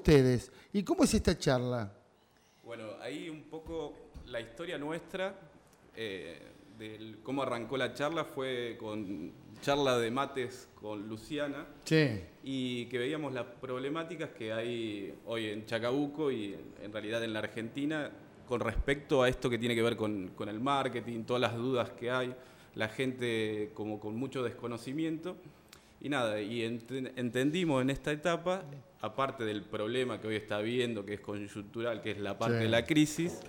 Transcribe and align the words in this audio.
ustedes. 0.00 0.50
¿Y 0.72 0.82
cómo 0.82 1.04
es 1.04 1.12
esta 1.12 1.36
charla? 1.38 1.92
Bueno, 2.64 2.84
ahí 3.02 3.28
un 3.28 3.42
poco 3.42 3.94
la 4.26 4.40
historia 4.40 4.78
nuestra, 4.78 5.34
eh, 5.94 6.40
de 6.78 7.16
cómo 7.22 7.42
arrancó 7.42 7.76
la 7.76 7.92
charla, 7.92 8.24
fue 8.24 8.76
con 8.80 9.32
charla 9.60 9.98
de 9.98 10.10
mates 10.10 10.68
con 10.80 11.06
Luciana. 11.06 11.66
Sí. 11.84 12.22
Y 12.42 12.86
que 12.86 12.98
veíamos 12.98 13.34
las 13.34 13.44
problemáticas 13.44 14.30
que 14.30 14.52
hay 14.54 15.14
hoy 15.26 15.48
en 15.48 15.66
Chacabuco 15.66 16.30
y 16.30 16.56
en, 16.82 16.92
realidad 16.92 17.22
en 17.22 17.34
la 17.34 17.40
Argentina 17.40 18.10
con 18.48 18.60
respecto 18.60 19.22
a 19.22 19.28
esto 19.28 19.50
que 19.50 19.58
tiene 19.58 19.74
que 19.74 19.82
ver 19.82 19.96
con, 19.96 20.28
con 20.28 20.48
el 20.48 20.60
marketing, 20.60 21.24
todas 21.24 21.42
las 21.42 21.54
dudas 21.54 21.90
que 21.90 22.10
hay, 22.10 22.34
la 22.74 22.88
gente 22.88 23.70
como 23.74 24.00
con 24.00 24.16
mucho 24.16 24.42
desconocimiento. 24.42 25.36
Y 26.00 26.08
nada, 26.08 26.40
y 26.40 26.62
entendimos 26.62 27.82
en 27.82 27.90
esta 27.90 28.10
etapa, 28.10 28.64
aparte 29.00 29.44
del 29.44 29.62
problema 29.62 30.20
que 30.20 30.28
hoy 30.28 30.36
está 30.36 30.56
habiendo, 30.56 31.04
que 31.04 31.14
es 31.14 31.20
coyuntural, 31.20 32.00
que 32.00 32.12
es 32.12 32.18
la 32.18 32.38
parte 32.38 32.56
de 32.56 32.68
la 32.68 32.86
crisis, 32.86 33.40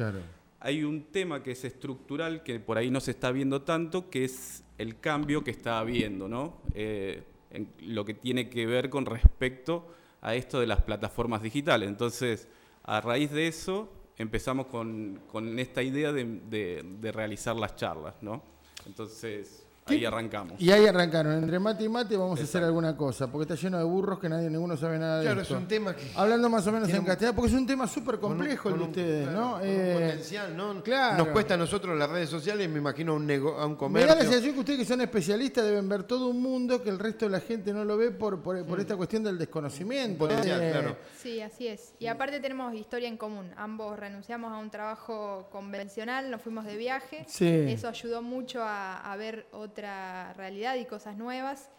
hay 0.60 0.84
un 0.84 1.06
tema 1.06 1.42
que 1.42 1.52
es 1.52 1.64
estructural, 1.64 2.44
que 2.44 2.60
por 2.60 2.78
ahí 2.78 2.92
no 2.92 3.00
se 3.00 3.12
está 3.12 3.32
viendo 3.32 3.62
tanto, 3.62 4.10
que 4.10 4.26
es 4.26 4.64
el 4.78 5.00
cambio 5.00 5.44
que 5.44 5.52
está 5.52 5.80
habiendo, 5.80 6.28
¿no? 6.28 6.58
Eh, 6.74 7.24
en 7.52 7.70
lo 7.82 8.06
que 8.06 8.14
tiene 8.14 8.50
que 8.50 8.66
ver 8.66 8.90
con 8.90 9.06
respecto 9.06 9.88
a 10.22 10.36
esto 10.36 10.60
de 10.60 10.68
las 10.68 10.82
plataformas 10.82 11.42
digitales. 11.42 11.90
Entonces, 11.90 12.48
a 12.84 13.02
raíz 13.02 13.32
de 13.32 13.48
eso, 13.48 13.92
empezamos 14.18 14.68
con, 14.68 15.22
con 15.32 15.58
esta 15.58 15.82
idea 15.82 16.12
de, 16.12 16.26
de, 16.50 16.84
de 17.00 17.12
realizar 17.12 17.56
las 17.56 17.76
charlas, 17.76 18.16
¿no? 18.22 18.44
Entonces, 18.86 19.66
Ahí 19.86 20.06
arrancamos. 20.06 20.62
Y 20.62 20.72
ahí 20.72 20.86
arrancaron. 20.86 21.34
Entre 21.34 21.60
mate 21.60 21.84
y 21.84 21.90
mate 21.90 22.16
vamos 22.16 22.40
a 22.40 22.44
hacer 22.44 22.64
alguna 22.64 22.96
cosa, 22.96 23.32
porque 23.32 23.52
está 23.52 23.56
lleno 23.56 23.78
de 23.78 23.84
burros 23.84 24.20
que 24.20 24.30
nadie, 24.30 24.50
ninguno 24.50 24.78
sabe 24.78 25.00
nada 25.00 25.20
de 25.20 25.26
Claro, 25.26 25.42
es 25.42 25.52
un 25.52 25.68
tema 25.68 25.96
que... 25.96 26.12
Hablando 26.16 26.50
más 26.50 26.66
o 26.68 26.72
menos 26.72 26.90
en 26.90 27.04
castellano, 27.04 27.36
porque 27.36 27.52
es 27.52 27.58
un 27.58 27.66
tema 27.66 27.88
súper 27.88 28.20
complejo 28.20 28.70
el 28.70 28.78
de 28.78 28.84
ustedes, 28.84 29.28
¿no? 29.30 29.60
Eh, 29.62 29.94
potencial, 29.94 30.56
¿no? 30.56 30.84
Claro. 30.84 31.18
Nos 31.18 31.28
cuesta 31.30 31.56
a 31.56 31.58
nosotros 31.58 31.98
las 31.98 32.10
redes 32.10 32.30
sociales, 32.30 32.70
me 32.70 32.78
imagino 32.78 33.14
a 33.14 33.16
un, 33.16 33.32
a 33.32 33.66
un 33.66 33.76
comercio. 33.76 34.08
Me 34.08 34.14
da 34.14 34.16
la 34.16 34.30
sensación 34.30 34.54
que 34.54 34.60
ustedes 34.60 34.80
que 34.80 34.86
son 34.86 35.02
especialistas 35.02 35.66
deben 35.66 35.90
ver 35.90 36.04
todo 36.04 36.28
un 36.28 36.42
mundo 36.42 36.82
que 36.82 36.90
el 36.90 37.00
resto 37.00 37.26
de 37.26 37.32
la 37.32 37.40
gente 37.40 37.74
no 37.74 37.84
lo 37.84 37.98
ve 37.98 38.12
por, 38.12 38.42
por, 38.42 38.64
mm. 38.64 38.80
esta 38.80 38.96
cuestión 38.96 39.24
del 39.24 39.38
desconocimiento. 39.38 40.20
Potencial, 40.20 40.60
claro. 40.72 40.98
Sí, 41.18 41.42
así 41.42 41.68
es. 41.68 41.94
Y 42.00 42.08
aparte 42.08 42.40
tenemos 42.40 42.74
historia 42.76 43.08
en 43.08 43.18
común. 43.18 43.52
Ambos 43.58 43.98
renunciamos 43.98 44.52
a 44.52 44.58
un 44.58 44.70
trabajo 44.70 45.50
convencional, 45.52 46.30
nos 46.30 46.42
fuimos 46.42 46.66
de 46.66 46.78
viaje. 46.78 47.26
Sí. 47.28 47.48
Eso 47.48 47.88
ayudó 47.88 48.22
mucho 48.22 48.64
a, 48.64 49.12
a 49.12 49.16
ver 49.16 49.48
otra 49.72 50.34
realidad 50.34 50.76
y 50.76 50.86
cosas 50.86 51.18
nuevas. 51.18 51.70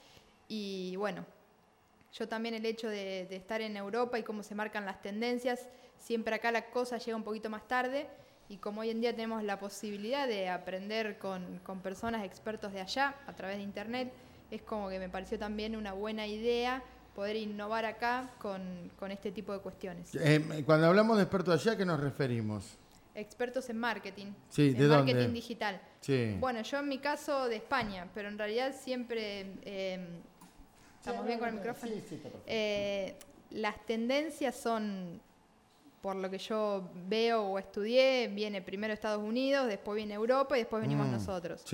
Y 0.49 0.97
bueno, 0.97 1.25
yo 2.13 2.29
también 2.29 2.55
el 2.55 2.67
hecho 2.67 2.89
de, 2.89 3.23
estar 3.35 3.61
en 3.61 3.77
Europa 3.77 4.19
y 4.19 4.23
cómo 4.23 4.43
se 4.43 4.55
marcan 4.55 4.85
las 4.85 5.01
tendencias, 5.01 5.69
siempre 5.99 6.35
acá 6.35 6.53
la 6.53 6.71
cosa 6.71 6.99
llega 6.99 7.17
un 7.17 7.23
poquito 7.23 7.49
más 7.49 7.67
tarde 7.67 8.07
y 8.49 8.59
como 8.59 8.83
hoy 8.83 8.91
en 8.91 9.01
día 9.01 9.13
tenemos 9.13 9.43
la 9.43 9.59
posibilidad 9.59 10.29
de 10.29 10.51
aprender 10.51 11.19
con, 11.19 11.61
personas 11.83 12.25
expertos 12.25 12.73
de 12.73 12.81
allá 12.83 13.15
a 13.27 13.35
través 13.35 13.57
de 13.57 13.63
Internet, 13.63 14.13
es 14.51 14.61
como 14.61 14.91
que 14.91 14.99
me 14.99 15.09
pareció 15.09 15.39
también 15.39 15.75
una 15.75 15.95
buena 15.95 16.27
idea 16.27 16.83
poder 17.15 17.37
innovar 17.37 17.87
acá 17.87 18.31
con, 18.39 18.91
este 19.09 19.33
tipo 19.33 19.53
de 19.55 19.61
cuestiones. 19.61 20.15
Eh, 20.15 20.63
cuando 20.67 20.89
hablamos 20.89 21.17
de 21.17 21.23
expertos 21.23 21.61
allá, 21.61 21.73
¿a 21.73 21.77
qué 21.79 21.87
nos 21.87 22.01
referimos? 22.01 22.77
Expertos 23.15 23.69
en 23.71 23.79
marketing, 23.79 24.33
sí, 24.49 24.75
en 24.77 24.89
marketing 24.89 25.33
digital. 25.33 25.81
Bueno, 26.39 26.63
yo 26.63 26.79
en 26.79 26.89
mi 26.89 26.99
caso 26.99 27.49
de 27.49 27.57
España, 27.57 28.09
pero 28.15 28.29
en 28.29 28.39
realidad 28.39 28.75
siempre, 28.79 29.55
eh, 29.65 30.05
estamos 30.99 31.27
bien 31.27 31.39
con 31.39 31.49
el 31.49 31.55
micrófono, 31.55 31.93
eh, 32.47 33.17
las 33.51 33.85
tendencias 33.87 34.57
son, 34.57 35.21
por 36.01 36.17
lo 36.17 36.31
que 36.31 36.39
yo 36.39 36.91
veo 37.07 37.43
o 37.43 37.59
estudié, 37.59 38.29
viene 38.29 38.63
primero 38.63 38.93
Estados 38.93 39.23
Unidos, 39.23 39.67
después 39.69 39.97
viene 39.97 40.15
Europa 40.15 40.57
y 40.57 40.61
después 40.61 40.83
venimos 40.83 41.07
mm, 41.07 41.13
nosotros. 41.13 41.65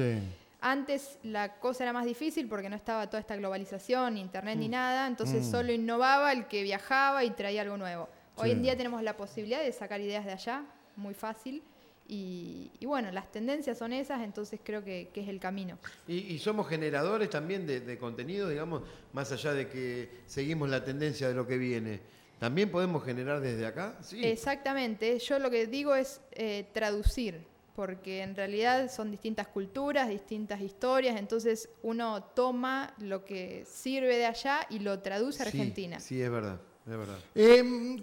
Antes 0.61 1.21
la 1.23 1.61
cosa 1.61 1.85
era 1.85 1.93
más 1.93 2.05
difícil 2.05 2.49
porque 2.49 2.69
no 2.69 2.75
estaba 2.75 3.07
toda 3.07 3.21
esta 3.21 3.37
globalización, 3.37 4.19
internet 4.19 4.59
ni 4.59 4.69
mm. 4.69 4.73
nada, 4.73 5.07
entonces 5.07 5.47
mm. 5.47 5.51
solo 5.51 5.73
innovaba 5.73 6.33
el 6.33 6.49
que 6.49 6.65
viajaba 6.65 7.23
y 7.25 7.31
traía 7.31 7.63
algo 7.63 7.77
nuevo. 7.77 8.09
Hoy 8.35 8.53
en 8.53 8.63
día 8.63 8.77
tenemos 8.77 9.03
la 9.03 9.17
posibilidad 9.17 9.61
de 9.61 9.73
sacar 9.73 10.01
ideas 10.01 10.25
de 10.25 10.33
allá, 10.33 10.65
muy 10.99 11.15
fácil. 11.15 11.63
Y, 12.11 12.71
bueno, 12.87 13.13
las 13.13 13.31
tendencias 13.31 13.77
son 13.77 13.93
esas, 13.93 14.23
entonces 14.23 14.59
creo 14.63 14.83
que, 14.83 15.11
es 15.15 15.29
el 15.29 15.39
camino. 15.39 15.79
Y, 16.07 16.39
somos 16.39 16.67
generadores 16.67 17.29
también 17.29 17.67
de, 17.67 17.99
contenido, 17.99 18.49
digamos, 18.49 18.83
más 19.13 19.31
allá 19.31 19.53
de 19.53 19.69
que 19.69 20.09
seguimos 20.27 20.71
la 20.71 20.83
tendencia 20.83 21.29
de 21.29 21.35
lo 21.35 21.47
que 21.47 21.59
viene. 21.59 22.01
¿También 22.39 22.71
podemos 22.71 23.05
generar 23.05 23.41
desde 23.41 23.67
acá? 23.67 23.99
Sí. 24.01 24.25
Exactamente, 24.25 25.19
yo 25.19 25.39
lo 25.39 25.51
que 25.51 25.67
digo 25.67 25.95
es 25.95 26.21
eh, 26.33 26.67
traducir, 26.73 27.45
porque 27.75 28.23
en 28.23 28.35
realidad 28.35 28.91
son 28.91 29.11
distintas 29.11 29.49
culturas, 29.49 30.09
distintas 30.09 30.61
historias, 30.63 31.19
entonces 31.19 31.69
uno 31.83 32.23
toma 32.23 32.95
lo 33.01 33.25
que 33.25 33.65
sirve 33.67 34.17
de 34.17 34.27
allá 34.27 34.61
y 34.71 34.79
lo 34.79 35.01
traduce 35.01 35.43
a 35.43 35.47
Argentina. 35.47 36.01
Sí, 36.01 36.23
es 36.23 36.31
verdad, 36.31 36.61
es 36.87 36.97
verdad. 36.97 37.19
Em, 37.35 37.99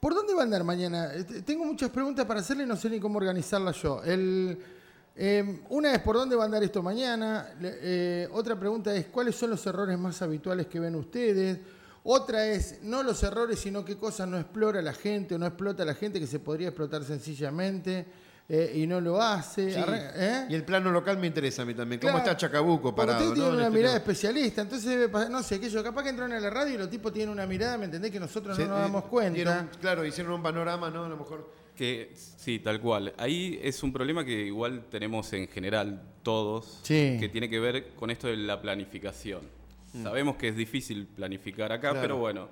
¿Por 0.00 0.14
dónde 0.14 0.32
va 0.32 0.42
a 0.42 0.44
andar 0.44 0.62
mañana? 0.62 1.12
Este, 1.12 1.42
tengo 1.42 1.64
muchas 1.64 1.90
preguntas 1.90 2.24
para 2.24 2.38
hacerle 2.38 2.62
y 2.62 2.66
no 2.66 2.76
sé 2.76 2.88
ni 2.88 3.00
cómo 3.00 3.18
organizarlas 3.18 3.82
yo. 3.82 4.00
Em, 4.04 4.56
una 5.70 5.92
es 5.92 5.98
por 6.02 6.14
dónde 6.14 6.36
va 6.36 6.44
a 6.44 6.46
andar 6.46 6.62
esto 6.62 6.84
mañana. 6.84 7.48
Eh, 7.60 8.28
otra 8.30 8.56
pregunta 8.56 8.94
es 8.94 9.06
cuáles 9.06 9.34
son 9.34 9.50
los 9.50 9.66
errores 9.66 9.98
más 9.98 10.22
habituales 10.22 10.68
que 10.68 10.78
ven 10.78 10.94
ustedes. 10.94 11.58
Otra 12.04 12.46
es 12.46 12.80
no 12.84 13.02
los 13.02 13.20
errores, 13.24 13.58
sino 13.58 13.84
qué 13.84 13.96
cosas 13.96 14.28
no 14.28 14.38
explora 14.38 14.80
la 14.80 14.92
gente 14.92 15.34
o 15.34 15.38
no 15.38 15.46
explota 15.46 15.84
la 15.84 15.94
gente 15.94 16.20
que 16.20 16.28
se 16.28 16.38
podría 16.38 16.68
explotar 16.68 17.02
sencillamente. 17.02 18.06
Eh, 18.50 18.72
y 18.76 18.86
no 18.86 18.98
lo 18.98 19.20
hace. 19.20 19.74
¿eh? 19.76 20.46
Y 20.48 20.54
el 20.54 20.64
plano 20.64 20.90
local 20.90 21.18
me 21.18 21.26
interesa 21.26 21.62
a 21.62 21.64
mí 21.66 21.74
también. 21.74 22.00
¿Cómo 22.00 22.16
está 22.16 22.34
Chacabuco 22.34 22.94
parado? 22.94 23.22
Usted 23.28 23.34
tiene 23.34 23.50
una 23.50 23.68
mirada 23.68 23.96
especialista, 23.96 24.62
entonces 24.62 25.10
no 25.30 25.42
sé, 25.42 25.60
que 25.60 25.68
yo 25.68 25.82
capaz 25.82 26.04
que 26.04 26.08
entraron 26.08 26.34
a 26.34 26.40
la 26.40 26.48
radio 26.48 26.74
y 26.74 26.78
los 26.78 26.88
tipos 26.88 27.12
tienen 27.12 27.30
una 27.30 27.46
mirada, 27.46 27.76
¿me 27.76 27.84
entendés? 27.84 28.10
Que 28.10 28.18
nosotros 28.18 28.58
no 28.58 28.66
nos 28.66 28.78
damos 28.78 29.04
cuenta. 29.04 29.68
claro, 29.80 30.04
hicieron 30.04 30.32
un 30.32 30.42
panorama, 30.42 30.88
¿no? 30.88 31.04
A 31.04 31.08
lo 31.08 31.16
mejor. 31.18 31.58
Que 31.76 32.12
sí, 32.16 32.58
tal 32.58 32.80
cual. 32.80 33.12
Ahí 33.18 33.60
es 33.62 33.82
un 33.82 33.92
problema 33.92 34.24
que 34.24 34.46
igual 34.46 34.86
tenemos 34.90 35.32
en 35.34 35.46
general 35.46 36.02
todos, 36.22 36.80
que 36.86 37.28
tiene 37.30 37.50
que 37.50 37.60
ver 37.60 37.90
con 37.96 38.10
esto 38.10 38.28
de 38.28 38.36
la 38.38 38.62
planificación. 38.62 39.57
Mm. 39.92 40.02
Sabemos 40.02 40.36
que 40.36 40.48
es 40.48 40.56
difícil 40.56 41.06
planificar 41.06 41.72
acá, 41.72 41.94
pero 42.00 42.18
bueno, 42.18 42.48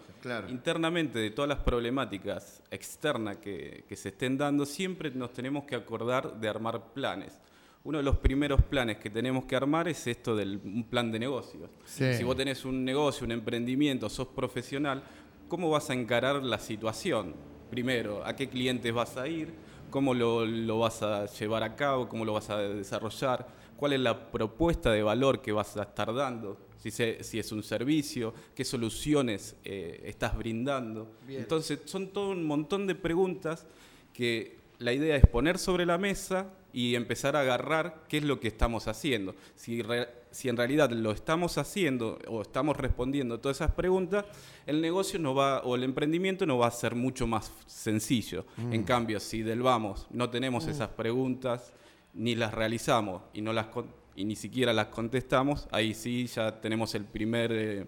internamente 0.48 1.18
de 1.18 1.30
todas 1.30 1.48
las 1.48 1.58
problemáticas 1.58 2.62
externas 2.70 3.36
que, 3.38 3.84
se 3.94 4.08
estén 4.08 4.38
dando, 4.38 4.64
siempre 4.64 5.10
nos 5.10 5.32
tenemos 5.32 5.64
que 5.64 5.74
acordar 5.74 6.40
de 6.40 6.48
armar 6.48 6.92
planes. 6.94 7.38
Uno 7.84 7.98
de 7.98 8.04
los 8.04 8.16
primeros 8.16 8.62
planes 8.62 8.96
que 8.96 9.10
tenemos 9.10 9.44
que 9.44 9.54
armar 9.54 9.86
es 9.86 10.06
esto 10.06 10.34
del 10.34 10.60
un 10.64 10.84
plan 10.84 11.12
de 11.12 11.18
negocios. 11.18 11.70
Si 11.84 12.24
vos 12.24 12.36
tenés 12.36 12.64
un 12.64 12.84
negocio, 12.84 13.24
un 13.24 13.32
emprendimiento, 13.32 14.08
sos 14.08 14.28
profesional, 14.28 15.02
¿cómo 15.46 15.70
vas 15.70 15.90
a 15.90 15.94
encarar 15.94 16.42
la 16.42 16.58
situación? 16.58 17.34
Primero, 17.70 18.24
¿a 18.24 18.34
qué 18.34 18.48
clientes 18.48 18.92
vas 18.92 19.16
a 19.16 19.28
ir? 19.28 19.54
¿Cómo 19.90 20.14
lo, 20.14 20.44
lo 20.44 20.80
vas 20.80 21.02
a 21.02 21.26
llevar 21.26 21.62
a 21.62 21.76
cabo? 21.76 22.08
¿Cómo 22.08 22.24
lo 22.24 22.32
vas 22.32 22.50
a 22.50 22.58
desarrollar? 22.58 23.46
¿Cuál 23.76 23.92
es 23.92 24.00
la 24.00 24.32
propuesta 24.32 24.90
de 24.90 25.02
valor 25.02 25.40
que 25.40 25.52
vas 25.52 25.76
a 25.76 25.82
estar 25.82 26.12
dando? 26.12 26.65
Si, 26.78 27.38
es 27.38 27.52
un 27.52 27.62
servicio, 27.62 28.34
qué 28.54 28.64
soluciones 28.64 29.56
eh, 29.64 30.02
estás 30.04 30.36
brindando. 30.36 31.10
Entonces, 31.28 31.80
son 31.84 32.08
todo 32.08 32.30
un 32.30 32.44
montón 32.44 32.86
de 32.86 32.94
preguntas 32.94 33.66
que 34.12 34.58
la 34.78 34.92
idea 34.92 35.16
es 35.16 35.26
poner 35.26 35.58
sobre 35.58 35.86
la 35.86 35.98
mesa 35.98 36.52
y 36.72 36.94
empezar 36.94 37.36
a 37.36 37.40
agarrar 37.40 38.04
qué 38.08 38.18
es 38.18 38.24
lo 38.24 38.38
que 38.38 38.48
estamos 38.48 38.86
haciendo. 38.86 39.34
Si, 39.54 39.82
si 40.30 40.48
en 40.50 40.56
realidad 40.56 40.90
lo 40.90 41.12
estamos 41.12 41.56
haciendo 41.56 42.18
o 42.28 42.42
estamos 42.42 42.76
respondiendo 42.76 43.36
a 43.36 43.40
todas 43.40 43.58
esas 43.58 43.72
preguntas, 43.72 44.26
el 44.66 44.82
negocio 44.82 45.18
no 45.18 45.34
va, 45.34 45.60
o 45.60 45.74
el 45.74 45.82
emprendimiento 45.82 46.44
no 46.44 46.58
va 46.58 46.66
a 46.66 46.70
ser 46.70 46.94
mucho 46.94 47.26
más 47.26 47.50
sencillo. 47.66 48.44
Mm. 48.58 48.72
En 48.74 48.82
cambio, 48.84 49.20
si 49.20 49.42
del 49.42 49.62
vamos 49.62 50.06
no 50.10 50.28
tenemos 50.28 50.66
mm. 50.66 50.70
esas 50.70 50.90
preguntas, 50.90 51.72
ni 52.12 52.34
las 52.34 52.52
realizamos 52.52 53.22
y 53.32 53.40
no 53.40 53.52
las 53.52 53.68
y 54.16 54.24
ni 54.24 54.34
siquiera 54.34 54.72
las 54.72 54.86
contestamos, 54.86 55.68
ahí 55.70 55.94
sí 55.94 56.26
ya 56.26 56.60
tenemos 56.60 56.94
el 56.94 57.04
primer 57.04 57.52
eh, 57.52 57.86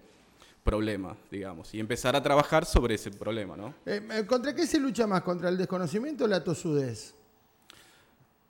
problema, 0.63 1.17
digamos, 1.31 1.73
y 1.73 1.79
empezar 1.79 2.15
a 2.15 2.21
trabajar 2.21 2.65
sobre 2.65 2.95
ese 2.95 3.09
problema, 3.09 3.57
¿no? 3.57 3.73
Eh, 3.85 4.07
eh, 4.11 4.25
¿Contra 4.27 4.53
qué 4.53 4.67
se 4.67 4.79
lucha 4.79 5.07
más? 5.07 5.23
¿Contra 5.23 5.49
el 5.49 5.57
desconocimiento 5.57 6.25
o 6.25 6.27
la 6.27 6.43
tosudez? 6.43 7.15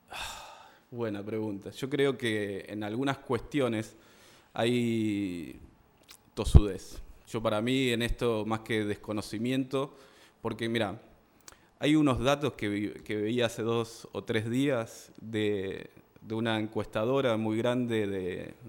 buena 0.92 1.24
pregunta. 1.24 1.70
Yo 1.72 1.90
creo 1.90 2.18
que 2.18 2.66
en 2.68 2.84
algunas 2.84 3.20
cuestiones 3.20 3.96
hay 4.54 5.58
tosudez. 6.34 7.02
Yo 7.30 7.42
para 7.42 7.62
mí 7.62 7.90
en 7.92 8.02
esto 8.02 8.44
más 8.46 8.62
que 8.62 8.84
desconocimiento, 8.84 9.96
porque 10.42 10.68
mira, 10.68 11.02
hay 11.80 11.96
unos 11.96 12.20
datos 12.20 12.54
que, 12.54 13.02
que 13.06 13.16
veía 13.16 13.46
hace 13.46 13.62
dos 13.62 14.10
o 14.12 14.26
tres 14.26 14.50
días 14.50 15.14
de, 15.22 15.92
de 16.22 16.36
una 16.36 16.60
encuestadora 16.60 17.38
muy 17.38 17.58
grande 17.58 18.08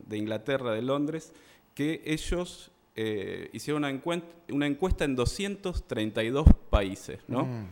de, 0.08 0.16
Inglaterra, 0.16 0.72
de 0.72 0.82
Londres, 0.82 1.32
que 1.74 2.02
ellos 2.04 2.70
eh, 2.96 3.50
hicieron 3.52 3.82
una 3.82 3.90
encuesta, 3.90 4.26
una 4.50 4.66
encuesta 4.66 5.04
en 5.04 5.16
232 5.16 6.46
países, 6.70 7.20
¿no? 7.28 7.44
Mm. 7.44 7.66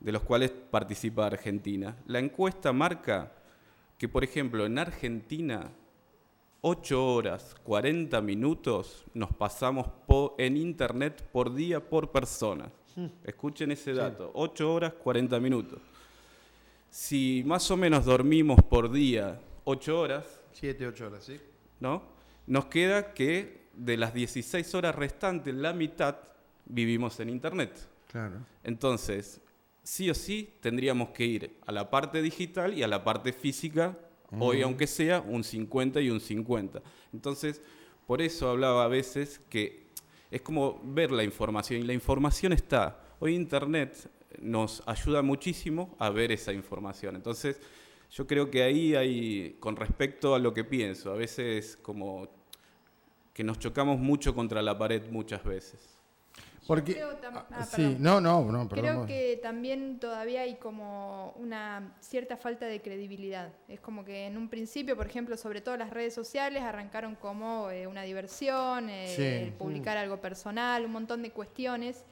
de 0.00 0.12
los 0.12 0.22
cuales 0.22 0.50
participa 0.50 1.26
Argentina. 1.26 1.96
La 2.06 2.18
encuesta 2.18 2.72
marca 2.72 3.32
que, 3.98 4.08
por 4.08 4.24
ejemplo, 4.24 4.66
en 4.66 4.78
Argentina 4.78 5.70
8 6.66 7.14
horas 7.14 7.54
40 7.64 8.22
minutos 8.22 9.04
nos 9.12 9.30
pasamos 9.34 9.86
en 10.38 10.56
Internet 10.56 11.22
por 11.30 11.54
día 11.54 11.78
por 11.78 12.10
persona. 12.10 12.72
Hmm. 12.96 13.08
Escuchen 13.22 13.70
ese 13.72 13.92
dato, 13.92 14.30
8 14.32 14.72
horas 14.72 14.94
40 14.94 15.40
minutos. 15.40 15.80
Si 16.94 17.42
más 17.44 17.68
o 17.72 17.76
menos 17.76 18.04
dormimos 18.04 18.62
por 18.62 18.92
día 18.92 19.40
8 19.64 19.98
horas... 19.98 20.24
7, 20.52 20.86
8 20.86 21.06
horas, 21.08 21.24
¿sí? 21.24 21.40
¿No? 21.80 22.04
Nos 22.46 22.66
queda 22.66 23.14
que 23.14 23.64
de 23.72 23.96
las 23.96 24.14
16 24.14 24.72
horas 24.76 24.94
restantes, 24.94 25.52
la 25.52 25.72
mitad 25.72 26.14
vivimos 26.66 27.18
en 27.18 27.30
Internet. 27.30 27.88
Claro. 28.06 28.46
Entonces, 28.62 29.40
sí 29.82 30.08
o 30.08 30.14
sí 30.14 30.54
tendríamos 30.60 31.08
que 31.08 31.24
ir 31.24 31.58
a 31.66 31.72
la 31.72 31.90
parte 31.90 32.22
digital 32.22 32.78
y 32.78 32.84
a 32.84 32.86
la 32.86 33.02
parte 33.02 33.32
física 33.32 33.98
Hoy, 34.38 34.62
aunque 34.62 34.86
sea, 34.86 35.20
un 35.20 35.42
50 35.42 36.00
y 36.00 36.10
un 36.10 36.20
50. 36.20 36.80
Entonces, 37.12 37.60
por 38.06 38.22
eso 38.22 38.50
hablaba 38.50 38.84
a 38.84 38.88
veces 38.88 39.40
que 39.50 39.88
es 40.30 40.42
como 40.42 40.80
ver 40.84 41.10
la 41.10 41.24
información 41.24 41.80
y 41.80 41.84
la 41.84 41.92
información 41.92 42.52
está. 42.52 43.00
Hoy 43.18 43.34
Internet 43.34 44.08
nos 44.40 44.82
ayuda 44.86 45.22
muchísimo 45.22 45.94
a 45.98 46.10
ver 46.10 46.32
esa 46.32 46.52
información. 46.52 47.16
Entonces, 47.16 47.60
yo 48.10 48.26
creo 48.26 48.50
que 48.50 48.62
ahí 48.62 48.94
hay, 48.94 49.56
con 49.60 49.76
respecto 49.76 50.34
a 50.34 50.38
lo 50.38 50.54
que 50.54 50.64
pienso, 50.64 51.12
a 51.12 51.16
veces 51.16 51.76
como 51.82 52.28
que 53.32 53.42
nos 53.42 53.58
chocamos 53.58 53.98
mucho 53.98 54.34
contra 54.34 54.62
la 54.62 54.78
pared 54.78 55.02
muchas 55.10 55.42
veces. 55.44 55.94
Porque, 56.66 56.94
creo 56.94 57.10
ah, 57.30 57.46
ah, 57.50 57.64
sí, 57.64 57.96
no, 57.98 58.20
no, 58.22 58.50
no, 58.50 58.68
Creo 58.68 59.04
que 59.04 59.38
también 59.42 59.98
todavía 59.98 60.42
hay 60.42 60.54
como 60.54 61.32
una 61.36 61.94
cierta 62.00 62.38
falta 62.38 62.66
de 62.66 62.80
credibilidad. 62.80 63.52
Es 63.68 63.80
como 63.80 64.02
que 64.04 64.26
en 64.26 64.38
un 64.38 64.48
principio, 64.48 64.96
por 64.96 65.06
ejemplo, 65.06 65.36
sobre 65.36 65.60
todo 65.60 65.76
las 65.76 65.90
redes 65.90 66.14
sociales 66.14 66.62
arrancaron 66.62 67.16
como 67.16 67.70
eh, 67.70 67.86
una 67.86 68.02
diversión, 68.02 68.88
eh, 68.88 69.52
publicar 69.58 69.98
algo 69.98 70.22
personal, 70.22 70.86
un 70.86 70.92
montón 70.92 71.22
de 71.22 71.30
cuestiones. 71.32 72.04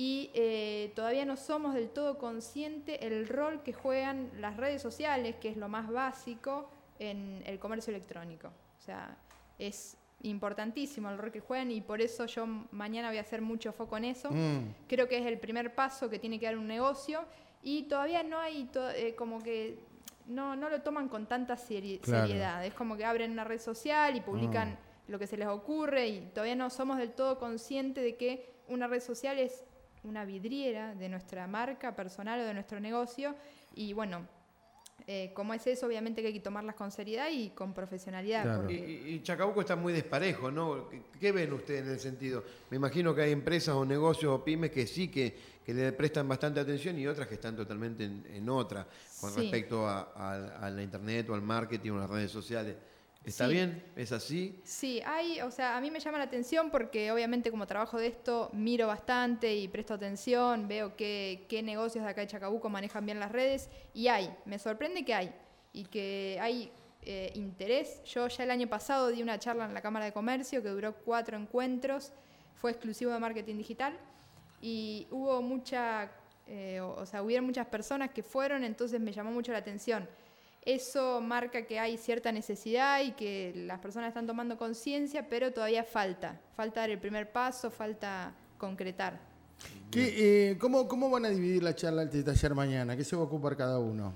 Y 0.00 0.30
eh, 0.32 0.92
todavía 0.94 1.24
no 1.24 1.36
somos 1.36 1.74
del 1.74 1.90
todo 1.90 2.18
conscientes 2.18 2.96
el 3.00 3.26
rol 3.26 3.64
que 3.64 3.72
juegan 3.72 4.30
las 4.38 4.56
redes 4.56 4.80
sociales, 4.80 5.34
que 5.40 5.48
es 5.48 5.56
lo 5.56 5.68
más 5.68 5.90
básico 5.90 6.70
en 7.00 7.42
el 7.44 7.58
comercio 7.58 7.90
electrónico. 7.90 8.46
O 8.46 8.80
sea, 8.80 9.18
es 9.58 9.96
importantísimo 10.22 11.10
el 11.10 11.18
rol 11.18 11.32
que 11.32 11.40
juegan 11.40 11.72
y 11.72 11.80
por 11.80 12.00
eso 12.00 12.26
yo 12.26 12.46
mañana 12.70 13.08
voy 13.08 13.18
a 13.18 13.22
hacer 13.22 13.42
mucho 13.42 13.72
foco 13.72 13.96
en 13.96 14.04
eso. 14.04 14.30
Mm. 14.30 14.86
Creo 14.86 15.08
que 15.08 15.18
es 15.18 15.26
el 15.26 15.40
primer 15.40 15.74
paso 15.74 16.08
que 16.08 16.20
tiene 16.20 16.38
que 16.38 16.46
dar 16.46 16.56
un 16.56 16.68
negocio 16.68 17.24
y 17.64 17.88
todavía 17.88 18.22
no 18.22 18.38
hay 18.38 18.70
eh, 18.94 19.16
como 19.16 19.42
que 19.42 19.80
no, 20.28 20.54
no 20.54 20.70
lo 20.70 20.80
toman 20.82 21.08
con 21.08 21.26
tanta 21.26 21.56
seriedad. 21.56 22.64
Es 22.64 22.74
como 22.74 22.96
que 22.96 23.04
abren 23.04 23.32
una 23.32 23.42
red 23.42 23.58
social 23.58 24.14
y 24.14 24.20
publican 24.20 24.74
mm. 24.74 25.10
lo 25.10 25.18
que 25.18 25.26
se 25.26 25.36
les 25.36 25.48
ocurre 25.48 26.06
y 26.06 26.20
todavía 26.28 26.54
no 26.54 26.70
somos 26.70 26.98
del 26.98 27.10
todo 27.10 27.40
conscientes 27.40 28.04
de 28.04 28.14
que 28.14 28.48
una 28.68 28.86
red 28.86 29.00
social 29.00 29.40
es 29.40 29.64
una 30.04 30.24
vidriera 30.24 30.94
de 30.94 31.08
nuestra 31.08 31.46
marca 31.46 31.94
personal 31.94 32.40
o 32.40 32.44
de 32.44 32.54
nuestro 32.54 32.80
negocio 32.80 33.34
y 33.74 33.92
bueno, 33.92 34.26
eh, 35.06 35.30
como 35.32 35.54
es 35.54 35.66
eso, 35.66 35.86
obviamente 35.86 36.20
que 36.20 36.28
hay 36.28 36.34
que 36.34 36.40
tomarlas 36.40 36.74
con 36.74 36.90
seriedad 36.90 37.28
y 37.32 37.50
con 37.50 37.72
profesionalidad. 37.72 38.68
Y, 38.68 39.22
Chacabuco 39.22 39.60
está 39.60 39.74
muy 39.74 39.92
desparejo, 39.92 40.50
¿no? 40.50 40.88
¿Qué, 41.18 41.32
ven 41.32 41.52
ustedes 41.52 41.86
en 41.86 41.92
el 41.92 41.98
sentido? 41.98 42.44
Me 42.70 42.76
imagino 42.76 43.14
que 43.14 43.22
hay 43.22 43.32
empresas 43.32 43.74
o 43.74 43.86
negocios 43.86 44.32
o 44.32 44.44
pymes 44.44 44.70
que 44.70 44.86
sí 44.86 45.08
que, 45.08 45.58
le 45.66 45.92
prestan 45.92 46.26
bastante 46.26 46.60
atención 46.60 46.98
y 46.98 47.06
otras 47.06 47.28
que 47.28 47.34
están 47.34 47.54
totalmente 47.54 48.04
en, 48.04 48.48
otra 48.48 48.86
con 49.20 49.34
respecto 49.34 49.86
a, 49.86 50.70
la 50.70 50.82
internet 50.82 51.28
o 51.30 51.34
al 51.34 51.42
marketing 51.42 51.92
o 51.92 51.98
las 51.98 52.10
redes 52.10 52.30
sociales. 52.30 52.76
¿Está 53.24 53.46
bien? 53.46 53.84
¿Es 53.94 54.12
así? 54.12 54.60
Sí, 54.64 55.02
hay, 55.04 55.40
o 55.42 55.50
sea, 55.50 55.76
a 55.76 55.80
mí 55.80 55.90
me 55.90 56.00
llama 56.00 56.18
la 56.18 56.24
atención 56.24 56.70
porque 56.70 57.12
obviamente 57.12 57.50
como 57.50 57.66
trabajo 57.66 57.98
de 57.98 58.06
esto 58.06 58.48
miro 58.54 58.86
bastante 58.86 59.54
y 59.54 59.68
presto 59.68 59.94
atención, 59.94 60.66
veo 60.66 60.96
qué, 60.96 61.44
qué 61.48 61.62
negocios 61.62 62.04
de 62.04 62.10
acá 62.10 62.22
de 62.22 62.26
Chacabuco 62.26 62.70
manejan 62.70 63.04
bien 63.04 63.20
las 63.20 63.30
redes 63.30 63.68
y 63.92 64.08
hay, 64.08 64.34
me 64.46 64.58
sorprende 64.58 65.04
que 65.04 65.14
hay 65.14 65.34
y 65.74 65.84
que 65.84 66.38
hay 66.40 66.72
eh, 67.02 67.30
interés. 67.34 68.02
Yo 68.04 68.26
ya 68.28 68.44
el 68.44 68.50
año 68.50 68.66
pasado 68.66 69.08
di 69.08 69.22
una 69.22 69.38
charla 69.38 69.66
en 69.66 69.74
la 69.74 69.82
Cámara 69.82 70.06
de 70.06 70.12
Comercio 70.12 70.62
que 70.62 70.68
duró 70.68 70.94
cuatro 70.94 71.36
encuentros, 71.36 72.12
fue 72.54 72.70
exclusivo 72.70 73.12
de 73.12 73.18
marketing 73.18 73.56
digital 73.56 73.98
y 74.62 75.06
hubo 75.10 75.42
mucha, 75.42 76.10
eh, 76.46 76.80
o 76.80 77.04
sea, 77.04 77.22
hubieron 77.22 77.44
muchas 77.44 77.66
personas 77.66 78.10
que 78.10 78.22
fueron, 78.22 78.64
entonces 78.64 79.00
me 79.00 79.12
llamó 79.12 79.32
mucho 79.32 79.52
la 79.52 79.58
atención 79.58 80.08
eso 80.62 81.20
marca 81.20 81.66
que 81.66 81.78
hay 81.78 81.96
cierta 81.96 82.32
necesidad 82.32 83.02
y 83.02 83.12
que 83.12 83.52
las 83.54 83.78
personas 83.78 84.08
están 84.08 84.26
tomando 84.26 84.58
conciencia, 84.58 85.28
pero 85.28 85.52
todavía 85.52 85.84
falta. 85.84 86.40
Falta 86.56 86.80
dar 86.80 86.90
el 86.90 86.98
primer 86.98 87.32
paso, 87.32 87.70
falta 87.70 88.34
concretar. 88.58 89.18
¿Qué, 89.90 90.50
eh, 90.50 90.58
cómo, 90.58 90.86
¿Cómo 90.86 91.08
van 91.08 91.24
a 91.24 91.30
dividir 91.30 91.62
la 91.62 91.74
charla 91.74 92.04
del 92.04 92.24
taller 92.24 92.54
mañana? 92.54 92.96
¿Qué 92.96 93.04
se 93.04 93.16
va 93.16 93.22
a 93.22 93.24
ocupar 93.24 93.56
cada 93.56 93.78
uno? 93.78 94.12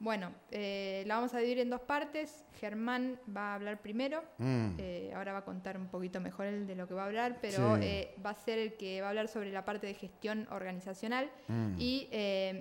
Bueno, 0.00 0.32
eh, 0.52 1.02
la 1.06 1.16
vamos 1.16 1.34
a 1.34 1.38
dividir 1.38 1.58
en 1.58 1.70
dos 1.70 1.80
partes. 1.80 2.44
Germán 2.60 3.18
va 3.36 3.52
a 3.52 3.54
hablar 3.56 3.82
primero. 3.82 4.22
Mm. 4.38 4.76
Eh, 4.78 5.12
ahora 5.14 5.32
va 5.32 5.38
a 5.40 5.44
contar 5.44 5.76
un 5.76 5.88
poquito 5.88 6.20
mejor 6.20 6.46
el 6.46 6.66
de 6.66 6.76
lo 6.76 6.86
que 6.86 6.94
va 6.94 7.02
a 7.02 7.06
hablar, 7.06 7.38
pero 7.42 7.78
va 8.24 8.30
a 8.30 8.34
ser 8.34 8.58
el 8.58 8.74
que 8.74 9.00
va 9.00 9.08
a 9.08 9.10
hablar 9.10 9.28
sobre 9.28 9.50
la 9.50 9.64
parte 9.64 9.86
de 9.88 9.94
gestión 9.94 10.46
organizacional. 10.50 11.28
Mm. 11.48 11.74
Y 11.78 12.08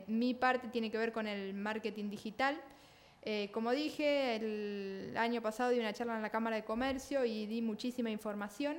mi 0.08 0.34
parte 0.34 0.68
tiene 0.70 0.92
que 0.92 0.98
ver 0.98 1.14
con 1.14 1.28
el 1.28 1.54
marketing 1.54 2.10
digital. 2.10 2.60
Eh, 3.30 3.50
como 3.52 3.72
dije, 3.72 4.38
el 4.38 5.14
año 5.18 5.42
pasado 5.42 5.72
di 5.72 5.80
una 5.80 5.92
charla 5.92 6.16
en 6.16 6.22
la 6.22 6.30
Cámara 6.30 6.56
de 6.56 6.64
Comercio 6.64 7.26
y 7.26 7.46
di 7.46 7.62
muchísima 7.62 8.10
información 8.10 8.78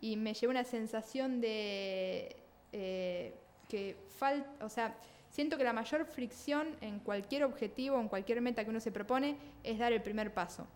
y 0.00 0.14
me 0.14 0.32
llevé 0.32 0.52
una 0.52 0.62
sensación 0.62 1.40
de 1.40 2.36
eh, 2.70 3.34
que 3.68 3.96
falta, 4.16 4.64
o 4.64 4.68
sea, 4.68 4.96
siento 5.28 5.58
que 5.58 5.64
la 5.64 5.72
mayor 5.72 6.04
fricción 6.04 6.68
en 6.80 7.00
cualquier 7.00 7.42
objetivo, 7.42 7.98
en 7.98 8.06
cualquier 8.06 8.40
meta 8.40 8.62
que 8.62 8.70
uno 8.70 8.78
se 8.78 8.92
propone, 8.92 9.36
es 9.64 9.80
dar 9.80 9.92
el 9.92 10.02
primer 10.02 10.32
paso. 10.32 10.68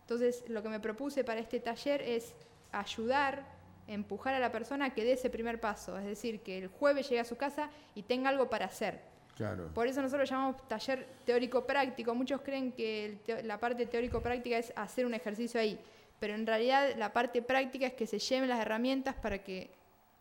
Entonces, 0.00 0.42
lo 0.48 0.62
que 0.62 0.70
me 0.70 0.80
propuse 0.80 1.22
para 1.22 1.40
este 1.40 1.60
taller 1.60 2.00
es 2.00 2.32
ayudar, 2.72 3.44
empujar 3.88 4.32
a 4.32 4.38
la 4.38 4.50
persona 4.50 4.86
a 4.86 4.94
que 4.94 5.04
dé 5.04 5.12
ese 5.12 5.28
primer 5.28 5.60
paso, 5.60 5.98
es 5.98 6.06
decir, 6.06 6.40
que 6.40 6.56
el 6.56 6.68
jueves 6.68 7.10
llegue 7.10 7.20
a 7.20 7.26
su 7.26 7.36
casa 7.36 7.68
y 7.94 8.04
tenga 8.04 8.30
algo 8.30 8.48
para 8.48 8.64
hacer 8.64 9.13
por 9.74 9.86
eso 9.86 10.00
nosotros 10.00 10.28
llamamos 10.28 10.68
taller 10.68 11.06
teórico-práctico. 11.24 12.14
Muchos 12.14 12.40
creen 12.42 12.72
que 12.72 13.18
la 13.44 13.58
parte 13.58 13.86
teórico-práctica 13.86 14.58
es 14.58 14.72
hacer 14.76 15.06
un 15.06 15.14
ejercicio 15.14 15.60
ahí, 15.60 15.78
pero 16.20 16.34
en 16.34 16.46
realidad 16.46 16.94
la 16.96 17.12
parte 17.12 17.42
práctica 17.42 17.86
es 17.86 17.94
que 17.94 18.06
se 18.06 18.18
lleven 18.18 18.48
las 18.48 18.60
herramientas 18.60 19.14
para 19.16 19.38
que 19.38 19.70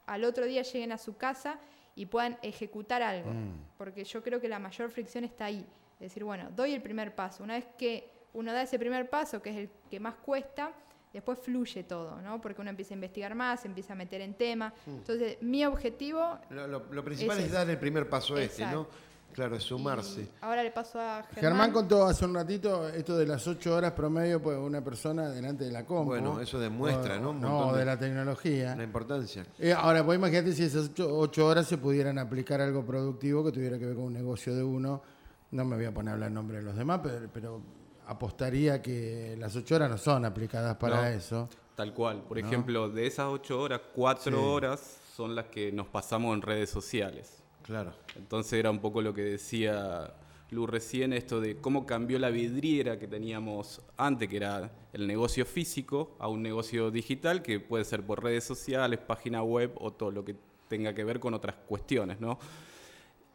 al 0.08 0.24
otro 0.24 0.46
día 0.46 0.64
lleguen 0.64 0.92
a 0.92 0.98
su 0.98 1.16
casa 1.16 1.60
y 1.96 2.08
puedan 2.08 2.38
ejecutar 2.42 3.02
algo. 3.04 3.32
Mm. 3.32 3.54
Porque 3.78 4.04
yo 4.04 4.24
creo 4.24 4.42
que 4.42 4.50
la 4.50 4.60
mayor 4.60 4.90
fricción 4.90 5.24
está 5.24 5.46
ahí. 5.46 5.66
Es 6.00 6.10
decir, 6.10 6.24
bueno, 6.24 6.50
doy 6.56 6.74
el 6.74 6.82
primer 6.82 7.14
paso. 7.14 7.44
Una 7.44 7.54
vez 7.54 7.68
que 7.78 8.10
uno 8.34 8.52
da 8.52 8.64
ese 8.64 8.80
primer 8.80 9.10
paso, 9.10 9.42
que 9.42 9.52
es 9.52 9.56
el 9.58 9.70
que 9.90 10.00
más 10.00 10.16
cuesta, 10.16 10.72
después 11.14 11.40
fluye 11.40 11.84
todo, 11.84 12.20
¿no? 12.22 12.42
Porque 12.42 12.60
uno 12.60 12.72
empieza 12.72 12.94
a 12.94 12.96
investigar 12.96 13.36
más, 13.36 13.64
empieza 13.66 13.94
a 13.94 13.96
meter 13.96 14.22
en 14.22 14.34
tema. 14.34 14.74
Mm. 14.86 14.90
Entonces, 14.90 15.38
mi 15.42 15.64
objetivo... 15.66 16.40
Lo, 16.50 17.04
principal 17.04 17.40
es, 17.40 17.52
dar 17.52 17.70
el 17.70 17.78
primer 17.78 18.10
paso 18.10 18.38
este, 18.38 18.66
¿no? 18.66 18.88
Claro, 19.34 19.56
es 19.56 19.64
sumarse. 19.64 20.30
ahora 20.42 20.62
le 20.62 20.70
paso 20.70 21.00
a 21.00 21.24
Germán. 21.24 21.42
Germán 21.42 21.72
contó 21.72 22.06
hace 22.06 22.24
un 22.24 22.36
ratito 22.36 22.88
esto 22.90 23.18
de 23.18 23.26
las 23.26 23.48
ocho 23.48 23.76
horas 23.76 23.94
promedio 23.94 24.40
pues 24.40 24.58
una 24.60 24.84
persona 24.84 25.30
delante 25.30 25.64
de 25.64 25.72
la 25.72 25.86
compu. 25.86 26.12
Bueno, 26.12 26.40
eso 26.40 26.60
demuestra, 26.60 27.20
¿no? 27.20 27.34
no, 27.34 27.74
de, 27.74 27.84
la 27.84 27.98
tecnología. 27.98 28.76
La 28.76 28.84
importancia. 28.84 29.44
Eh, 29.58 29.74
ahora, 29.74 30.06
pues 30.06 30.20
imagínate 30.20 30.54
si 30.54 30.64
esas 30.64 30.92
ocho, 31.00 31.48
horas 31.48 31.66
se 31.66 31.80
pudieran 31.80 32.20
aplicar 32.20 32.62
algo 32.62 32.86
productivo 32.86 33.44
que 33.44 33.52
tuviera 33.52 33.80
que 33.80 33.88
ver 33.88 33.96
con 33.96 34.06
un 34.06 34.14
negocio 34.14 34.56
de 34.56 34.64
uno. 34.64 35.02
No 35.50 35.66
me 35.66 35.78
voy 35.78 35.86
a 35.86 35.92
poner 35.92 36.12
a 36.12 36.14
hablar 36.14 36.28
en 36.28 36.36
nombre 36.36 36.58
de 36.58 36.64
los 36.64 36.76
demás, 36.76 37.02
pero 37.34 37.60
apostaría 38.08 38.82
que 38.82 39.36
las 39.40 39.56
ocho 39.56 39.76
horas 39.76 39.90
no 39.90 39.98
son 39.98 40.26
aplicadas 40.26 40.76
para 40.78 41.14
eso. 41.14 41.50
Tal 41.76 41.94
cual. 41.94 42.24
Por 42.28 42.38
ejemplo, 42.38 42.90
de 42.90 43.08
esas 43.08 43.28
ocho 43.28 43.60
horas, 43.60 43.82
cuatro 43.94 44.52
horas 44.52 45.00
son 45.16 45.36
las 45.36 45.46
que 45.46 45.72
nos 45.72 45.88
pasamos 45.88 46.36
en 46.36 46.42
redes 46.42 46.70
sociales. 46.70 47.44
Claro. 47.64 47.94
Entonces 48.16 48.54
era 48.54 48.70
un 48.70 48.80
poco 48.80 49.02
lo 49.02 49.14
que 49.14 49.24
decía 49.24 50.14
Lu 50.52 50.68
recién, 50.68 51.14
esto 51.14 51.42
de 51.42 51.58
cómo 51.58 51.86
cambió 51.86 52.20
la 52.20 52.30
vidriera 52.30 53.00
que 53.00 53.08
teníamos 53.08 53.82
antes, 53.98 54.30
que 54.30 54.38
era 54.38 54.72
el 54.92 55.08
negocio 55.08 55.46
físico, 55.46 56.16
a 56.20 56.28
un 56.28 56.44
negocio 56.44 56.92
digital, 56.92 57.42
que 57.42 57.60
puede 57.60 57.86
ser 57.86 58.04
por 58.04 58.24
redes 58.24 58.44
sociales, 58.44 59.00
página 59.00 59.42
web 59.42 59.72
o 59.78 59.92
todo 59.92 60.12
lo 60.12 60.24
que 60.24 60.36
tenga 60.68 60.94
que 60.94 61.04
ver 61.04 61.20
con 61.20 61.34
otras 61.34 61.56
cuestiones, 61.68 62.20
¿no? 62.20 62.38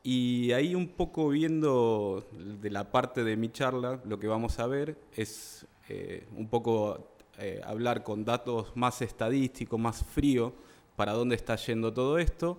Y 0.02 0.52
ahí 0.52 0.74
un 0.74 0.88
poco 0.88 1.28
viendo 1.28 2.26
de 2.32 2.70
la 2.70 2.90
parte 2.90 3.24
de 3.24 3.36
mi 3.36 3.50
charla, 3.50 4.00
lo 4.04 4.18
que 4.18 4.26
vamos 4.26 4.58
a 4.58 4.66
ver 4.66 4.96
es 5.12 5.66
eh, 5.88 6.26
un 6.36 6.48
poco 6.48 7.16
eh, 7.38 7.60
hablar 7.64 8.02
con 8.02 8.24
datos 8.24 8.72
más 8.74 9.02
estadísticos, 9.02 9.78
más 9.78 10.04
fríos, 10.04 10.52
para 10.96 11.12
dónde 11.12 11.36
está 11.36 11.56
yendo 11.56 11.92
todo 11.92 12.18
esto. 12.18 12.58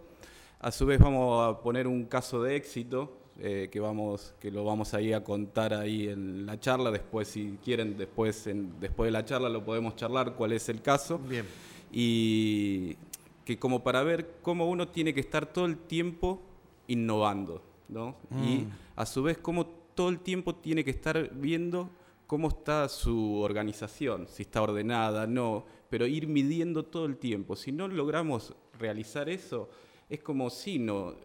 A 0.59 0.71
su 0.71 0.85
vez 0.85 0.99
vamos 0.99 1.47
a 1.47 1.61
poner 1.61 1.87
un 1.87 2.05
caso 2.05 2.43
de 2.43 2.55
éxito 2.55 3.17
eh, 3.39 3.69
que, 3.71 3.79
vamos, 3.79 4.33
que 4.39 4.51
lo 4.51 4.65
vamos 4.65 4.93
a 4.93 5.01
ir 5.01 5.15
a 5.15 5.23
contar 5.23 5.73
ahí 5.73 6.09
en 6.09 6.45
la 6.45 6.59
charla. 6.59 6.91
Después, 6.91 7.29
si 7.29 7.57
quieren, 7.63 7.97
después, 7.97 8.49
después 8.79 9.07
de 9.07 9.11
la 9.11 9.23
charla 9.23 9.47
lo 9.47 9.63
podemos 9.63 9.95
charlar 9.95 10.35
cuál 10.35 10.51
es 10.51 10.67
el 10.67 10.81
caso. 10.81 11.19
Bien. 11.19 11.45
Y 11.91 12.97
que 13.45 13.57
como 13.57 13.83
para 13.83 14.03
ver 14.03 14.35
cómo 14.41 14.69
uno 14.69 14.89
tiene 14.89 15.13
que 15.13 15.21
estar 15.21 15.45
todo 15.45 15.65
el 15.65 15.77
tiempo 15.77 16.41
innovando, 16.89 17.63
¿no? 17.87 18.17
Y 18.31 18.59
mm. 18.59 18.71
a 18.97 19.05
su 19.05 19.23
vez 19.23 19.37
cómo 19.37 19.65
todo 19.65 20.09
el 20.09 20.19
tiempo 20.19 20.55
tiene 20.55 20.83
que 20.83 20.91
estar 20.91 21.29
viendo 21.33 21.89
cómo 22.27 22.49
está 22.49 22.87
su 22.89 23.39
organización, 23.41 24.27
si 24.27 24.43
está 24.43 24.61
ordenada, 24.61 25.25
no, 25.25 25.65
pero 25.89 26.05
ir 26.05 26.27
midiendo 26.27 26.83
todo 26.85 27.05
el 27.05 27.17
tiempo. 27.17 27.55
Si 27.55 27.71
no 27.71 27.87
logramos 27.87 28.53
realizar 28.77 29.29
eso, 29.29 29.69
es 30.07 30.21
como 30.21 30.49
si 30.49 30.77
no, 30.77 31.15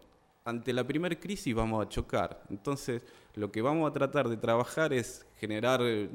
ante 0.43 0.73
la 0.73 0.83
primera 0.83 1.19
crisis 1.19 1.53
vamos 1.53 1.85
a 1.85 1.89
chocar. 1.89 2.43
Entonces, 2.49 3.03
lo 3.35 3.51
que 3.51 3.61
vamos 3.61 3.89
a 3.89 3.93
tratar 3.93 4.29
de 4.29 4.37
trabajar 4.37 4.93
es 4.93 5.25
generar 5.37 5.81
eh, 5.83 6.09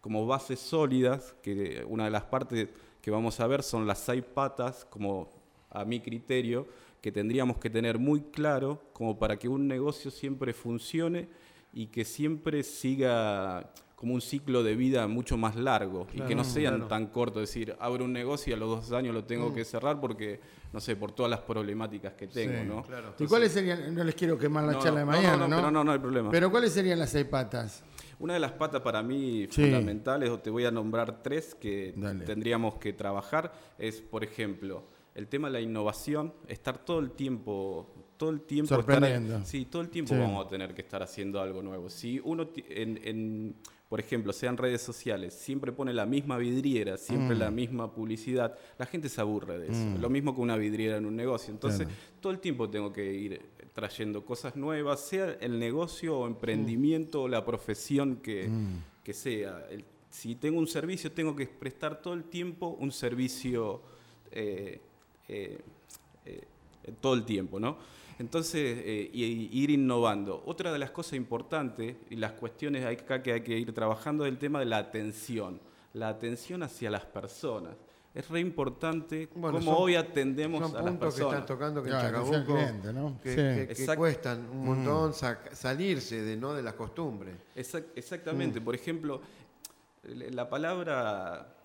como 0.00 0.26
bases 0.26 0.58
sólidas, 0.58 1.36
que 1.42 1.84
una 1.88 2.06
de 2.06 2.10
las 2.10 2.24
partes 2.24 2.68
que 3.00 3.10
vamos 3.10 3.38
a 3.38 3.46
ver 3.46 3.62
son 3.62 3.86
las 3.86 4.00
seis 4.00 4.24
patas, 4.24 4.84
como 4.84 5.30
a 5.70 5.84
mi 5.84 6.00
criterio, 6.00 6.66
que 7.02 7.10
tendríamos 7.12 7.58
que 7.58 7.68
tener 7.68 7.98
muy 7.98 8.22
claro 8.22 8.80
como 8.94 9.18
para 9.18 9.36
que 9.36 9.48
un 9.48 9.66
negocio 9.66 10.10
siempre 10.10 10.54
funcione 10.54 11.28
y 11.72 11.88
que 11.88 12.04
siempre 12.04 12.62
siga 12.62 13.72
como 13.96 14.14
un 14.14 14.20
ciclo 14.20 14.62
de 14.62 14.76
vida 14.76 15.06
mucho 15.08 15.36
más 15.36 15.56
largo 15.56 16.06
y 16.12 16.20
que 16.22 16.34
no 16.34 16.44
sean 16.44 16.88
tan 16.88 17.08
cortos, 17.08 17.42
es 17.42 17.48
decir, 17.50 17.76
abro 17.80 18.04
un 18.04 18.12
negocio 18.12 18.52
y 18.52 18.54
a 18.54 18.56
los 18.56 18.68
dos 18.68 18.92
años 18.92 19.14
lo 19.14 19.24
tengo 19.24 19.50
mm. 19.50 19.54
que 19.54 19.64
cerrar 19.64 20.00
porque, 20.00 20.40
no 20.72 20.80
sé, 20.80 20.96
por 20.96 21.12
todas 21.12 21.30
las 21.30 21.40
problemáticas 21.40 22.14
que 22.14 22.28
tengo, 22.28 22.64
¿no? 22.64 22.84
¿Y 23.18 23.26
cuáles 23.26 23.52
serían, 23.52 23.94
no 23.94 24.04
les 24.04 24.14
quiero 24.14 24.38
quemar 24.38 24.64
la 24.64 24.78
charla 24.78 25.00
de 25.00 25.06
mañana, 25.06 25.48
no, 25.48 25.70
no, 25.70 25.84
no, 25.84 25.92
hay 25.92 25.98
problema. 25.98 26.30
Pero 26.30 26.50
¿cuáles 26.50 26.72
serían 26.72 26.98
las 27.00 27.10
seis 27.10 27.26
patas? 27.26 27.84
Una 28.18 28.34
de 28.34 28.40
las 28.40 28.52
patas 28.52 28.80
para 28.80 29.02
mí 29.02 29.48
fundamentales, 29.50 30.30
o 30.30 30.38
te 30.38 30.50
voy 30.50 30.64
a 30.66 30.70
nombrar 30.70 31.20
tres 31.20 31.56
que 31.56 31.94
tendríamos 32.24 32.76
que 32.76 32.92
trabajar, 32.92 33.52
es, 33.78 34.00
por 34.00 34.22
ejemplo, 34.22 34.84
el 35.14 35.28
tema 35.28 35.48
de 35.48 35.52
la 35.52 35.60
innovación, 35.60 36.32
estar 36.48 36.84
todo 36.84 37.00
el 37.00 37.12
tiempo 37.12 37.94
todo 38.16 38.30
el 38.30 38.42
tiempo 38.42 38.76
sorprendiendo. 38.76 39.44
sí, 39.44 39.64
todo 39.64 39.82
el 39.82 39.88
tiempo 39.88 40.16
vamos 40.16 40.46
a 40.46 40.48
tener 40.48 40.74
que 40.74 40.82
estar 40.82 41.02
haciendo 41.02 41.40
algo 41.40 41.60
nuevo. 41.60 41.90
Si 41.90 42.20
uno 42.22 42.48
en 42.68 43.56
por 43.92 44.00
ejemplo, 44.00 44.32
sean 44.32 44.56
redes 44.56 44.80
sociales, 44.80 45.34
siempre 45.34 45.70
pone 45.70 45.92
la 45.92 46.06
misma 46.06 46.38
vidriera, 46.38 46.96
siempre 46.96 47.36
la 47.36 47.50
mm. 47.50 47.54
misma 47.54 47.92
publicidad, 47.92 48.56
la 48.78 48.86
gente 48.86 49.10
se 49.10 49.20
aburre 49.20 49.58
de 49.58 49.66
eso. 49.66 49.84
Mm. 49.84 50.00
Lo 50.00 50.08
mismo 50.08 50.34
que 50.34 50.40
una 50.40 50.56
vidriera 50.56 50.96
en 50.96 51.04
un 51.04 51.14
negocio. 51.14 51.52
Entonces, 51.52 51.86
todo 52.18 52.32
el 52.32 52.38
tiempo 52.38 52.70
tengo 52.70 52.90
que 52.90 53.12
ir 53.12 53.42
trayendo 53.74 54.24
cosas 54.24 54.56
nuevas, 54.56 54.98
sea 55.00 55.36
el 55.42 55.58
negocio 55.58 56.20
o 56.20 56.26
emprendimiento 56.26 57.24
o 57.24 57.28
la 57.28 57.44
profesión 57.44 58.16
que, 58.22 58.48
mm. 58.48 59.10
sea. 59.12 59.68
si 60.08 60.36
tengo 60.36 60.58
un 60.58 60.68
servicio, 60.68 61.12
tengo 61.12 61.36
que 61.36 61.46
prestar 61.46 62.00
todo 62.00 62.14
el 62.14 62.24
tiempo 62.24 62.68
un 62.68 62.92
servicio 62.92 63.82
eh, 64.30 64.80
eh, 65.34 65.58
eh, 66.26 66.46
todo 67.00 67.14
el 67.14 67.24
tiempo, 67.24 67.58
¿no? 67.58 67.78
Entonces, 68.18 68.78
eh, 68.84 69.10
ir 69.12 69.70
innovando. 69.70 70.42
Otra 70.46 70.72
de 70.72 70.78
las 70.78 70.90
cosas 70.90 71.14
importantes 71.14 71.96
y 72.10 72.16
las 72.16 72.32
cuestiones 72.32 72.84
acá 72.84 73.22
que 73.22 73.32
hay 73.32 73.40
que 73.40 73.58
ir 73.58 73.72
trabajando 73.72 74.26
es 74.26 74.32
el 74.32 74.38
tema 74.38 74.60
de 74.60 74.66
la 74.66 74.78
atención, 74.78 75.60
la 75.94 76.08
atención 76.08 76.62
hacia 76.62 76.90
las 76.90 77.04
personas. 77.06 77.74
Es 78.14 78.28
re 78.28 78.40
importante 78.40 79.28
cómo 79.28 79.76
hoy 79.76 79.94
atendemos 79.94 80.74
a 80.74 80.82
las 80.82 80.96
personas. 80.96 81.14
que 81.14 81.22
están 81.22 81.46
tocando 81.46 81.82
que 81.82 81.90
en 81.90 81.96
Chacabuco 81.98 82.56
que, 83.22 83.96
cuestan 83.96 84.46
un 84.50 84.66
montón 84.66 85.10
mm. 85.10 85.54
salirse 85.54 86.20
de, 86.20 86.36
¿no? 86.36 86.52
de 86.52 86.62
las 86.62 86.74
costumbres. 86.74 87.34
exactamente. 87.56 88.60
Mm. 88.60 88.64
Por 88.64 88.74
ejemplo, 88.74 89.22
la 90.04 90.48
palabra 90.50 91.56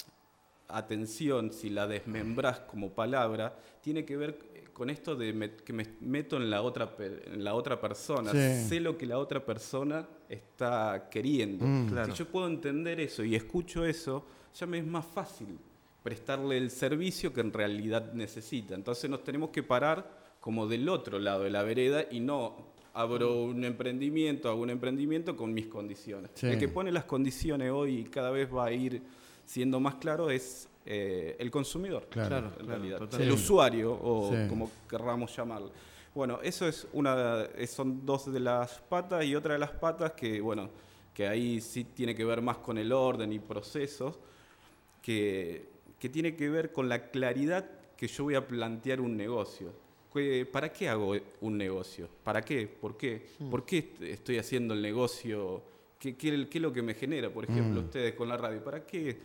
atención, 0.67 1.51
si 1.51 1.69
la 1.69 1.87
desmembras 1.87 2.59
como 2.61 2.91
palabra, 2.91 3.57
tiene 3.81 4.05
que 4.05 4.17
ver 4.17 4.37
con 4.73 4.89
esto 4.89 5.15
de 5.15 5.55
que 5.65 5.73
me 5.73 5.87
meto 6.01 6.37
en 6.37 6.49
la 6.49 6.61
otra, 6.61 6.95
en 6.99 7.43
la 7.43 7.55
otra 7.55 7.81
persona, 7.81 8.31
sé 8.31 8.79
lo 8.79 8.97
que 8.97 9.05
la 9.05 9.17
otra 9.17 9.43
persona 9.43 10.07
está 10.29 11.07
queriendo. 11.09 11.65
Mm. 11.65 12.05
Si 12.05 12.11
yo 12.11 12.27
puedo 12.27 12.47
entender 12.47 12.99
eso 12.99 13.23
y 13.23 13.35
escucho 13.35 13.85
eso, 13.85 14.25
ya 14.53 14.67
me 14.67 14.77
es 14.79 14.85
más 14.85 15.05
fácil 15.05 15.57
prestarle 16.03 16.57
el 16.57 16.69
servicio 16.69 17.33
que 17.33 17.41
en 17.41 17.51
realidad 17.51 18.13
necesita. 18.13 18.75
Entonces 18.75 19.09
nos 19.09 19.23
tenemos 19.23 19.49
que 19.49 19.63
parar 19.63 20.09
como 20.39 20.67
del 20.67 20.87
otro 20.89 21.19
lado 21.19 21.43
de 21.43 21.49
la 21.49 21.63
vereda 21.63 22.05
y 22.09 22.19
no 22.19 22.55
abro 22.93 23.43
un 23.43 23.63
emprendimiento, 23.63 24.49
hago 24.49 24.61
un 24.61 24.69
emprendimiento 24.69 25.35
con 25.35 25.53
mis 25.53 25.67
condiciones. 25.67 26.31
El 26.41 26.57
que 26.57 26.67
pone 26.67 26.91
las 26.91 27.05
condiciones 27.05 27.71
hoy 27.71 27.99
y 27.99 28.03
cada 28.05 28.31
vez 28.31 28.47
va 28.53 28.65
a 28.65 28.71
ir 28.71 29.01
siendo 29.47 29.79
más 29.79 29.95
claro 29.95 30.29
es 30.29 30.67
eh, 30.85 31.35
el 31.39 31.49
consumidor, 31.49 32.07
claro, 32.09 32.51
en 32.59 32.67
realidad. 32.67 33.09
El 33.19 33.31
usuario, 33.31 33.93
o 33.93 34.31
como 34.47 34.69
querramos 34.87 35.35
llamarlo. 35.35 35.71
Bueno, 36.13 36.39
eso 36.43 36.67
es 36.67 36.87
una, 36.93 37.47
son 37.67 38.05
dos 38.05 38.31
de 38.31 38.39
las 38.39 38.79
patas 38.81 39.23
y 39.25 39.35
otra 39.35 39.53
de 39.53 39.59
las 39.59 39.71
patas 39.71 40.11
que, 40.11 40.41
bueno, 40.41 40.69
que 41.13 41.27
ahí 41.27 41.61
sí 41.61 41.83
tiene 41.85 42.13
que 42.13 42.25
ver 42.25 42.41
más 42.41 42.57
con 42.57 42.77
el 42.77 42.91
orden 42.91 43.31
y 43.31 43.39
procesos, 43.39 44.19
que, 45.01 45.69
que 45.99 46.09
tiene 46.09 46.35
que 46.35 46.49
ver 46.49 46.71
con 46.71 46.89
la 46.89 47.09
claridad 47.09 47.65
que 47.95 48.07
yo 48.07 48.25
voy 48.25 48.35
a 48.35 48.47
plantear 48.47 49.01
un 49.01 49.15
negocio. 49.15 49.71
¿Para 50.51 50.73
qué 50.73 50.89
hago 50.89 51.13
un 51.41 51.57
negocio? 51.57 52.09
¿Para 52.23 52.41
qué? 52.41 52.67
¿Por 52.67 52.97
qué? 52.97 53.27
Hmm. 53.37 53.49
¿Por 53.51 53.65
qué 53.65 53.93
estoy 54.01 54.39
haciendo 54.39 54.73
el 54.73 54.81
negocio? 54.81 55.61
¿Qué, 55.99 56.15
qué, 56.15 56.47
qué 56.49 56.57
es 56.57 56.61
lo 56.61 56.71
que 56.71 56.81
me 56.81 56.93
genera, 56.93 57.29
por 57.29 57.43
ejemplo, 57.43 57.81
hmm. 57.81 57.85
ustedes 57.85 58.13
con 58.13 58.29
la 58.29 58.37
radio? 58.37 58.63
¿Para 58.63 58.85
qué? 58.85 59.17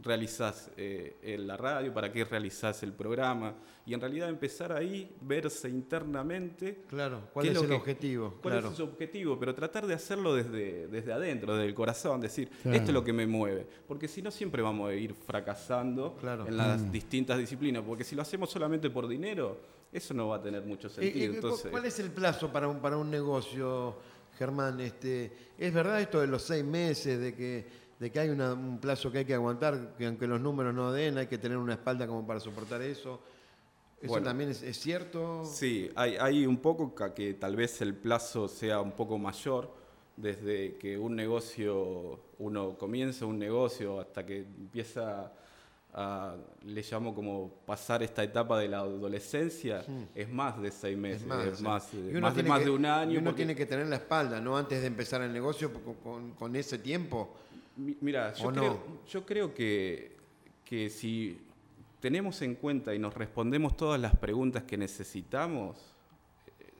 realizás 0.00 0.70
eh, 0.76 1.36
la 1.40 1.56
radio, 1.56 1.92
para 1.92 2.12
qué 2.12 2.24
realizás 2.24 2.82
el 2.82 2.92
programa, 2.92 3.54
y 3.84 3.94
en 3.94 4.00
realidad 4.00 4.28
empezar 4.28 4.72
ahí, 4.72 5.16
verse 5.20 5.68
internamente. 5.68 6.82
Claro, 6.88 7.28
¿cuál 7.32 7.48
es, 7.48 7.60
el 7.60 7.72
objetivo? 7.72 8.34
¿Cuál 8.40 8.64
es 8.64 8.76
su 8.76 8.84
objetivo? 8.84 9.38
Pero 9.38 9.54
tratar 9.54 9.86
de 9.86 9.94
hacerlo 9.94 10.34
desde, 10.34 10.86
desde 10.88 11.12
adentro, 11.12 11.54
desde 11.54 11.68
el 11.68 11.74
corazón, 11.74 12.20
decir, 12.20 12.48
esto 12.64 12.84
es 12.84 12.92
lo 12.92 13.02
que 13.02 13.12
me 13.12 13.26
mueve. 13.26 13.66
Porque 13.86 14.06
si 14.06 14.22
no, 14.22 14.30
siempre 14.30 14.62
vamos 14.62 14.90
a 14.90 14.94
ir 14.94 15.14
fracasando 15.14 16.16
en 16.46 16.56
las 16.56 16.82
mm. 16.82 16.90
distintas 16.90 17.38
disciplinas, 17.38 17.82
porque 17.82 18.04
si 18.04 18.14
lo 18.14 18.22
hacemos 18.22 18.50
solamente 18.50 18.90
por 18.90 19.08
dinero, 19.08 19.58
eso 19.90 20.14
no 20.14 20.28
va 20.28 20.36
a 20.36 20.42
tener 20.42 20.62
mucho 20.62 20.88
sentido. 20.88 21.34
Entonces, 21.34 21.70
¿Cuál 21.70 21.86
es 21.86 21.98
el 21.98 22.10
plazo 22.10 22.52
para 22.52 22.68
un, 22.68 22.78
para 22.78 22.96
un 22.98 23.10
negocio, 23.10 23.96
Germán? 24.38 24.80
Este, 24.80 25.32
¿Es 25.58 25.74
verdad 25.74 26.00
esto 26.00 26.20
de 26.20 26.28
los 26.28 26.42
seis 26.42 26.64
meses, 26.64 27.20
de 27.20 27.34
que 27.34 27.88
de 27.98 28.12
que 28.12 28.20
hay 28.20 28.28
un 28.28 28.78
plazo 28.80 29.10
que 29.10 29.18
hay 29.18 29.24
que 29.24 29.34
aguantar, 29.34 29.94
que 29.96 30.06
aunque 30.06 30.26
los 30.26 30.40
números 30.40 30.74
no 30.74 30.92
den, 30.92 31.18
hay 31.18 31.26
que 31.26 31.38
tener 31.38 31.58
una 31.58 31.74
espalda 31.74 32.06
como 32.06 32.26
para 32.26 32.38
soportar 32.38 32.80
eso. 32.82 33.20
¿Eso 34.00 34.22
también 34.22 34.50
es, 34.50 34.78
cierto? 34.78 35.44
Sí, 35.44 35.90
hay, 35.96 36.16
hay 36.16 36.46
un 36.46 36.58
poco 36.58 36.94
que, 37.12 37.34
tal 37.34 37.56
vez 37.56 37.80
el 37.82 37.94
plazo 37.94 38.46
sea 38.46 38.80
un 38.80 38.92
poco 38.92 39.18
mayor, 39.18 39.74
desde 40.16 40.76
que 40.76 40.96
un 40.96 41.16
negocio, 41.16 42.20
uno 42.38 42.78
comienza 42.78 43.26
un 43.26 43.38
negocio 43.38 44.00
hasta 44.00 44.24
que 44.24 44.38
empieza 44.38 45.32
a, 45.98 46.36
le 46.64 46.82
llamo 46.82 47.14
como 47.14 47.50
pasar 47.66 48.02
esta 48.02 48.22
etapa 48.22 48.58
de 48.58 48.68
la 48.68 48.78
adolescencia, 48.78 49.84
es 50.14 50.28
más 50.28 50.60
de 50.62 50.70
seis 50.70 50.96
meses, 50.96 51.22
es 51.22 51.26
más, 51.60 51.60
más, 51.60 51.92
de, 52.36 52.42
más 52.42 52.64
de 52.64 52.70
un 52.70 52.86
año. 52.86 53.12
Y 53.12 53.16
uno 53.16 53.34
tiene 53.34 53.54
que 53.54 53.66
tener 53.66 53.86
la 53.86 53.96
espalda, 53.96 54.40
¿no? 54.40 54.56
Antes 54.56 54.80
de 54.80 54.86
empezar 54.86 55.22
el 55.22 55.32
negocio 55.32 55.72
con, 56.02 56.32
con 56.32 56.56
ese 56.56 56.78
tiempo 56.78 57.34
Mira, 57.78 58.34
yo, 58.34 58.50
creo, 58.50 58.82
yo 59.06 59.24
creo 59.24 59.54
que, 59.54 60.16
que 60.64 60.90
si 60.90 61.38
tenemos 62.00 62.42
en 62.42 62.56
cuenta 62.56 62.92
y 62.92 62.98
nos 62.98 63.14
respondemos 63.14 63.76
todas 63.76 64.00
las 64.00 64.16
preguntas 64.16 64.64
que 64.64 64.76
necesitamos, 64.76 65.94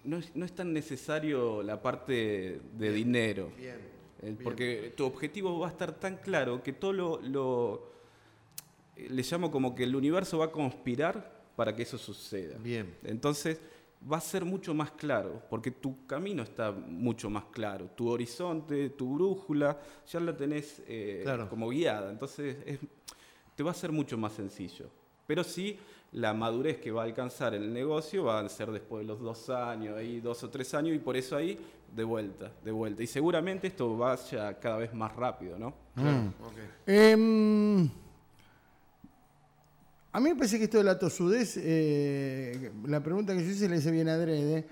no 0.02 0.16
es, 0.16 0.34
no 0.34 0.44
es 0.44 0.52
tan 0.52 0.72
necesario 0.72 1.62
la 1.62 1.80
parte 1.80 2.60
de 2.72 2.92
dinero. 2.92 3.52
Eh, 3.60 4.36
porque 4.42 4.92
tu 4.96 5.04
objetivo 5.06 5.60
va 5.60 5.68
a 5.68 5.70
estar 5.70 5.92
tan 5.92 6.16
claro 6.16 6.64
que 6.64 6.72
todo 6.72 6.92
lo, 6.92 7.20
lo, 7.22 7.92
le 9.08 9.22
llamo 9.22 9.50
como 9.50 9.74
que 9.74 9.84
el 9.84 9.94
universo 9.94 10.38
va 10.38 10.46
a 10.46 10.52
conspirar 10.52 11.38
para 11.56 11.74
que 11.74 11.82
eso 11.82 11.98
suceda. 11.98 12.56
Bien. 12.58 12.96
Entonces, 13.04 13.60
va 14.10 14.18
a 14.18 14.20
ser 14.20 14.44
mucho 14.44 14.74
más 14.74 14.92
claro, 14.92 15.42
porque 15.50 15.70
tu 15.70 16.06
camino 16.06 16.42
está 16.42 16.70
mucho 16.72 17.28
más 17.30 17.44
claro, 17.46 17.86
tu 17.96 18.08
horizonte, 18.08 18.90
tu 18.90 19.14
brújula, 19.14 19.78
ya 20.06 20.20
la 20.20 20.36
tenés 20.36 20.82
eh, 20.86 21.24
como 21.50 21.68
guiada, 21.70 22.10
entonces 22.10 22.56
te 23.54 23.62
va 23.62 23.72
a 23.72 23.74
ser 23.74 23.90
mucho 23.90 24.16
más 24.16 24.32
sencillo. 24.32 24.88
Pero 25.26 25.44
sí, 25.44 25.78
la 26.12 26.32
madurez 26.32 26.78
que 26.78 26.90
va 26.90 27.02
a 27.02 27.04
alcanzar 27.04 27.54
el 27.54 27.72
negocio 27.72 28.24
va 28.24 28.40
a 28.40 28.48
ser 28.48 28.70
después 28.70 29.02
de 29.02 29.08
los 29.08 29.20
dos 29.20 29.50
años, 29.50 29.96
ahí 29.96 30.20
dos 30.20 30.42
o 30.42 30.48
tres 30.48 30.72
años, 30.74 30.94
y 30.94 30.98
por 30.98 31.16
eso 31.16 31.36
ahí 31.36 31.58
de 31.94 32.04
vuelta, 32.04 32.52
de 32.64 32.70
vuelta. 32.70 33.02
Y 33.02 33.06
seguramente 33.06 33.66
esto 33.66 33.96
vaya 33.96 34.58
cada 34.58 34.78
vez 34.78 34.94
más 34.94 35.14
rápido, 35.14 35.58
¿no? 35.58 35.74
Mm. 35.96 36.28
Em, 36.86 37.90
A 40.12 40.20
mí 40.20 40.30
me 40.30 40.36
parece 40.36 40.58
que 40.58 40.64
esto 40.64 40.78
de 40.78 40.84
la 40.84 40.98
tosudez, 40.98 41.58
eh, 41.58 42.72
la 42.86 43.02
pregunta 43.02 43.34
que 43.34 43.44
yo 43.44 43.50
hice 43.50 43.68
le 43.68 43.76
hice 43.76 43.90
bien 43.90 44.08
adrede, 44.08 44.66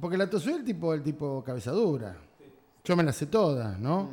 porque 0.00 0.18
la 0.18 0.28
tosudez 0.28 0.56
es 0.56 0.60
el 0.60 0.66
tipo, 0.66 0.92
el 0.92 1.02
tipo 1.02 1.42
cabeza 1.42 1.70
dura. 1.70 2.16
Yo 2.84 2.96
me 2.96 3.02
la 3.02 3.12
sé 3.12 3.26
todas, 3.26 3.78
¿no? 3.78 4.04
Mm. 4.04 4.08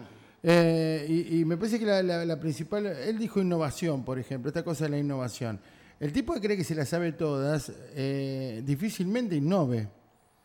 Eh, 0.48 1.28
y, 1.32 1.44
me 1.44 1.58
parece 1.58 1.80
que 1.80 1.86
la, 1.86 2.40
principal, 2.40 2.86
él 2.86 3.18
dijo 3.18 3.42
innovación, 3.42 4.06
por 4.06 4.20
ejemplo, 4.20 4.50
esta 4.50 4.64
cosa 4.64 4.86
de 4.86 4.92
la 4.92 4.98
innovación. 5.00 5.60
El 6.00 6.12
tipo 6.12 6.34
que 6.34 6.42
cree 6.42 6.58
que 6.58 6.64
se 6.64 6.76
la 6.76 6.86
sabe 6.86 7.14
todas, 7.14 7.72
eh, 7.96 8.62
difícilmente 8.64 9.36
innove. 9.36 9.88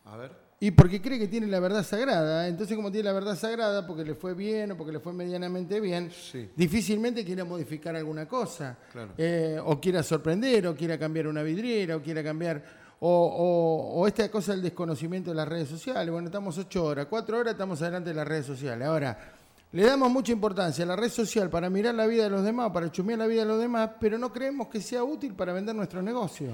A 0.05 0.17
ver. 0.17 0.31
Y 0.63 0.69
porque 0.69 1.01
cree 1.01 1.17
que 1.17 1.27
tiene 1.27 1.47
la 1.47 1.59
verdad 1.59 1.83
sagrada, 1.83 2.47
entonces 2.47 2.75
como 2.75 2.91
tiene 2.91 3.05
la 3.05 3.13
verdad 3.13 3.35
sagrada, 3.35 3.87
porque 3.87 4.05
le 4.05 4.13
fue 4.13 4.35
bien 4.35 4.71
o 4.71 4.77
porque 4.77 4.91
le 4.91 4.99
fue 4.99 5.11
medianamente 5.11 5.79
bien, 5.79 6.11
difícilmente 6.55 7.25
quiera 7.25 7.43
modificar 7.43 7.95
alguna 7.95 8.27
cosa. 8.27 8.77
Eh, 9.17 9.59
o 9.65 9.81
quiera 9.81 10.03
sorprender, 10.03 10.67
o 10.67 10.75
quiera 10.75 10.99
cambiar 10.99 11.25
una 11.25 11.41
vidriera, 11.41 11.95
o 11.95 12.01
quiera 12.01 12.23
cambiar... 12.23 12.81
O, 12.99 13.95
o, 13.95 14.07
esta 14.07 14.29
cosa 14.29 14.51
del 14.51 14.61
desconocimiento 14.61 15.31
de 15.31 15.35
las 15.35 15.47
redes 15.47 15.67
sociales. 15.67 16.11
Bueno, 16.11 16.27
estamos 16.27 16.55
ocho 16.59 16.85
horas, 16.85 17.07
cuatro 17.09 17.39
horas 17.39 17.53
estamos 17.53 17.81
adelante 17.81 18.11
de 18.11 18.15
las 18.17 18.27
redes 18.27 18.45
sociales. 18.45 18.87
Ahora, 18.87 19.17
le 19.71 19.83
damos 19.83 20.11
mucha 20.11 20.31
importancia 20.31 20.83
a 20.83 20.87
la 20.87 20.95
red 20.95 21.09
social 21.09 21.49
para 21.49 21.71
mirar 21.71 21.95
la 21.95 22.05
vida 22.05 22.25
de 22.25 22.29
los 22.29 22.43
demás, 22.43 22.69
para 22.71 22.91
chumear 22.91 23.17
la 23.17 23.25
vida 23.25 23.41
de 23.41 23.47
los 23.47 23.59
demás, 23.59 23.89
pero 23.99 24.19
no 24.19 24.31
creemos 24.31 24.67
que 24.67 24.79
sea 24.79 25.03
útil 25.03 25.33
para 25.33 25.53
vender 25.53 25.73
nuestro 25.73 26.03
negocio. 26.03 26.51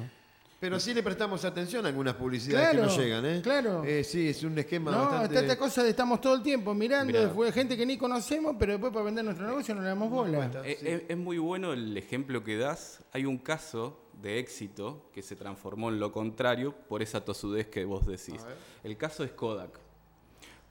Pero 0.60 0.80
sí 0.80 0.94
le 0.94 1.04
prestamos 1.04 1.46
atención 1.46 1.86
a 1.86 1.90
algunas 1.90 2.16
publicidades 2.16 2.72
que 2.72 2.78
nos 2.78 2.98
llegan, 2.98 3.26
¿eh? 3.26 3.42
Claro. 3.44 3.84
Eh, 3.84 4.04
sí, 4.04 4.30
es 4.30 4.42
un 4.44 4.58
esquema 4.58 4.90
no, 4.90 4.98
bastante... 5.02 5.26
está 5.26 5.40
esta 5.42 5.58
cosa 5.58 5.84
de 5.84 5.92
estamos 5.92 6.20
todo 6.20 6.34
el 6.36 6.42
tiempo 6.42 6.74
mirando, 6.74 7.14
gente 7.52 7.78
que 7.78 7.86
ni 7.86 7.96
conocemos, 7.98 8.56
pero 8.58 8.74
después 8.74 8.92
para 8.92 9.06
vender 9.06 9.24
nuestro 9.24 9.46
negocio 9.46 9.76
no 9.76 9.82
le 9.82 9.88
damos 9.88 10.10
bola. 10.10 10.50
es, 10.66 11.18
muy 11.18 11.38
bueno 11.38 11.74
el 11.74 11.96
ejemplo 11.96 12.44
que 12.44 12.58
das. 12.58 13.04
Hay 13.12 13.26
un 13.26 13.38
caso 13.38 14.00
de 14.22 14.40
éxito 14.40 15.10
que 15.14 15.22
se 15.22 15.36
transformó 15.36 15.90
en 15.90 16.00
lo 16.00 16.12
contrario 16.12 16.74
por 16.90 17.04
esa 17.04 17.24
tosudez 17.24 17.68
que 17.68 17.86
vos 17.86 18.08
decís. 18.08 18.44
El 18.84 18.98
caso 18.98 19.24
es 19.24 19.32
Kodak. 19.32 19.80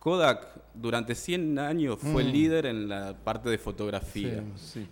Kodak 0.01 0.49
durante 0.75 1.15
100 1.15 1.59
años 1.59 1.99
fue 2.01 2.23
mm. 2.25 2.29
líder 2.29 2.67
en 2.67 2.89
la 2.89 3.17
parte 3.25 3.51
de 3.51 3.59
fotografía. 3.59 4.43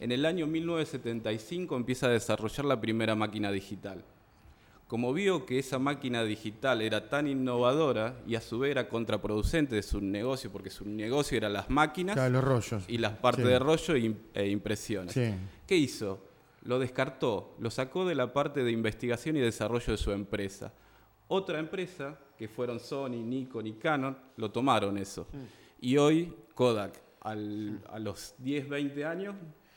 En 0.00 0.12
el 0.12 0.24
año 0.24 0.46
1975 0.46 1.76
empieza 1.76 2.06
a 2.06 2.10
desarrollar 2.10 2.64
la 2.64 2.80
primera 2.80 3.14
máquina 3.14 3.50
digital. 3.50 4.04
Como 4.86 5.12
vio 5.12 5.46
que 5.46 5.58
esa 5.58 5.78
máquina 5.78 6.24
digital 6.24 6.82
era 6.82 7.08
tan 7.08 7.26
innovadora 7.26 8.20
y 8.26 8.34
a 8.34 8.40
su 8.40 8.58
vez 8.58 8.70
era 8.70 8.88
contraproducente 8.88 9.74
de 9.74 9.82
su 9.82 10.00
negocio, 10.00 10.52
porque 10.52 10.70
su 10.70 10.84
negocio 10.84 11.36
era 11.36 11.48
las 11.48 11.70
máquinas 11.70 12.18
y 12.86 12.98
las 12.98 13.12
partes 13.14 13.46
de 13.46 13.58
rollo 13.58 13.94
e 14.34 14.48
impresiones. 14.48 15.14
¿Qué 15.66 15.76
hizo? 15.76 16.22
Lo 16.62 16.78
descartó, 16.78 17.56
lo 17.58 17.70
sacó 17.70 18.06
de 18.06 18.14
la 18.14 18.32
parte 18.32 18.64
de 18.64 18.72
investigación 18.72 19.36
y 19.36 19.40
desarrollo 19.40 19.92
de 19.92 19.98
su 19.98 20.12
empresa. 20.12 20.72
Otra 21.28 21.58
empresa 21.58 22.18
que 22.36 22.48
fueron 22.48 22.80
Sony, 22.80 23.22
Nikon 23.22 23.66
y 23.66 23.72
Canon, 23.74 24.16
lo 24.36 24.50
tomaron 24.50 24.98
eso. 24.98 25.26
Mm. 25.32 25.86
Y 25.86 25.96
hoy 25.96 26.34
Kodak, 26.54 27.00
a 27.20 27.34
los 27.34 28.34
10, 28.38 28.68
20 28.68 29.04
años, 29.04 29.34